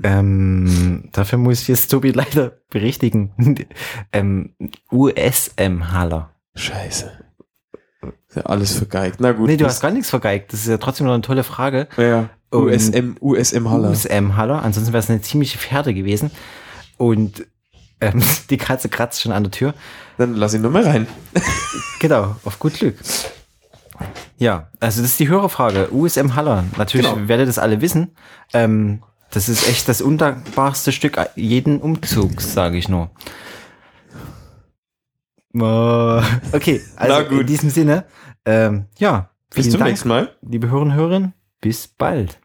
[0.03, 3.67] Ähm, dafür muss ich jetzt Tobi leider berichtigen.
[4.13, 4.55] ähm,
[4.91, 6.35] USM-Haller.
[6.55, 7.22] Scheiße.
[8.29, 9.17] Ist ja alles vergeigt.
[9.21, 9.49] Na gut.
[9.49, 10.53] Nee, du hast gar nichts vergeigt.
[10.53, 11.87] Das ist ja trotzdem noch eine tolle Frage.
[11.97, 13.91] Ja, Und- USM, USM Haller.
[13.91, 14.63] USM-Haller.
[14.63, 16.31] Ansonsten wäre es eine ziemliche Pferde gewesen.
[16.97, 17.47] Und
[18.01, 19.75] ähm, die Katze kratzt schon an der Tür.
[20.19, 21.07] Dann lass ihn nur mal rein.
[22.01, 22.97] Genau, auf gut Glück.
[24.39, 25.89] Ja, also das ist die Hörerfrage.
[25.93, 26.65] USM Haller.
[26.77, 27.29] Natürlich Genau.
[27.29, 28.17] werdet ihr das alle wissen.
[28.53, 33.11] Ähm, das ist echt das undankbarste Stück jeden Umzugs, sage ich nur.
[35.55, 35.61] Äh,
[36.53, 38.05] Okay, also in diesem Sinne,
[38.45, 40.31] ähm, ja, Bis zum Dank, nächsten Mal.
[40.43, 41.33] liebe Hörerinnen und Hörer.
[41.61, 42.41] Bis bald.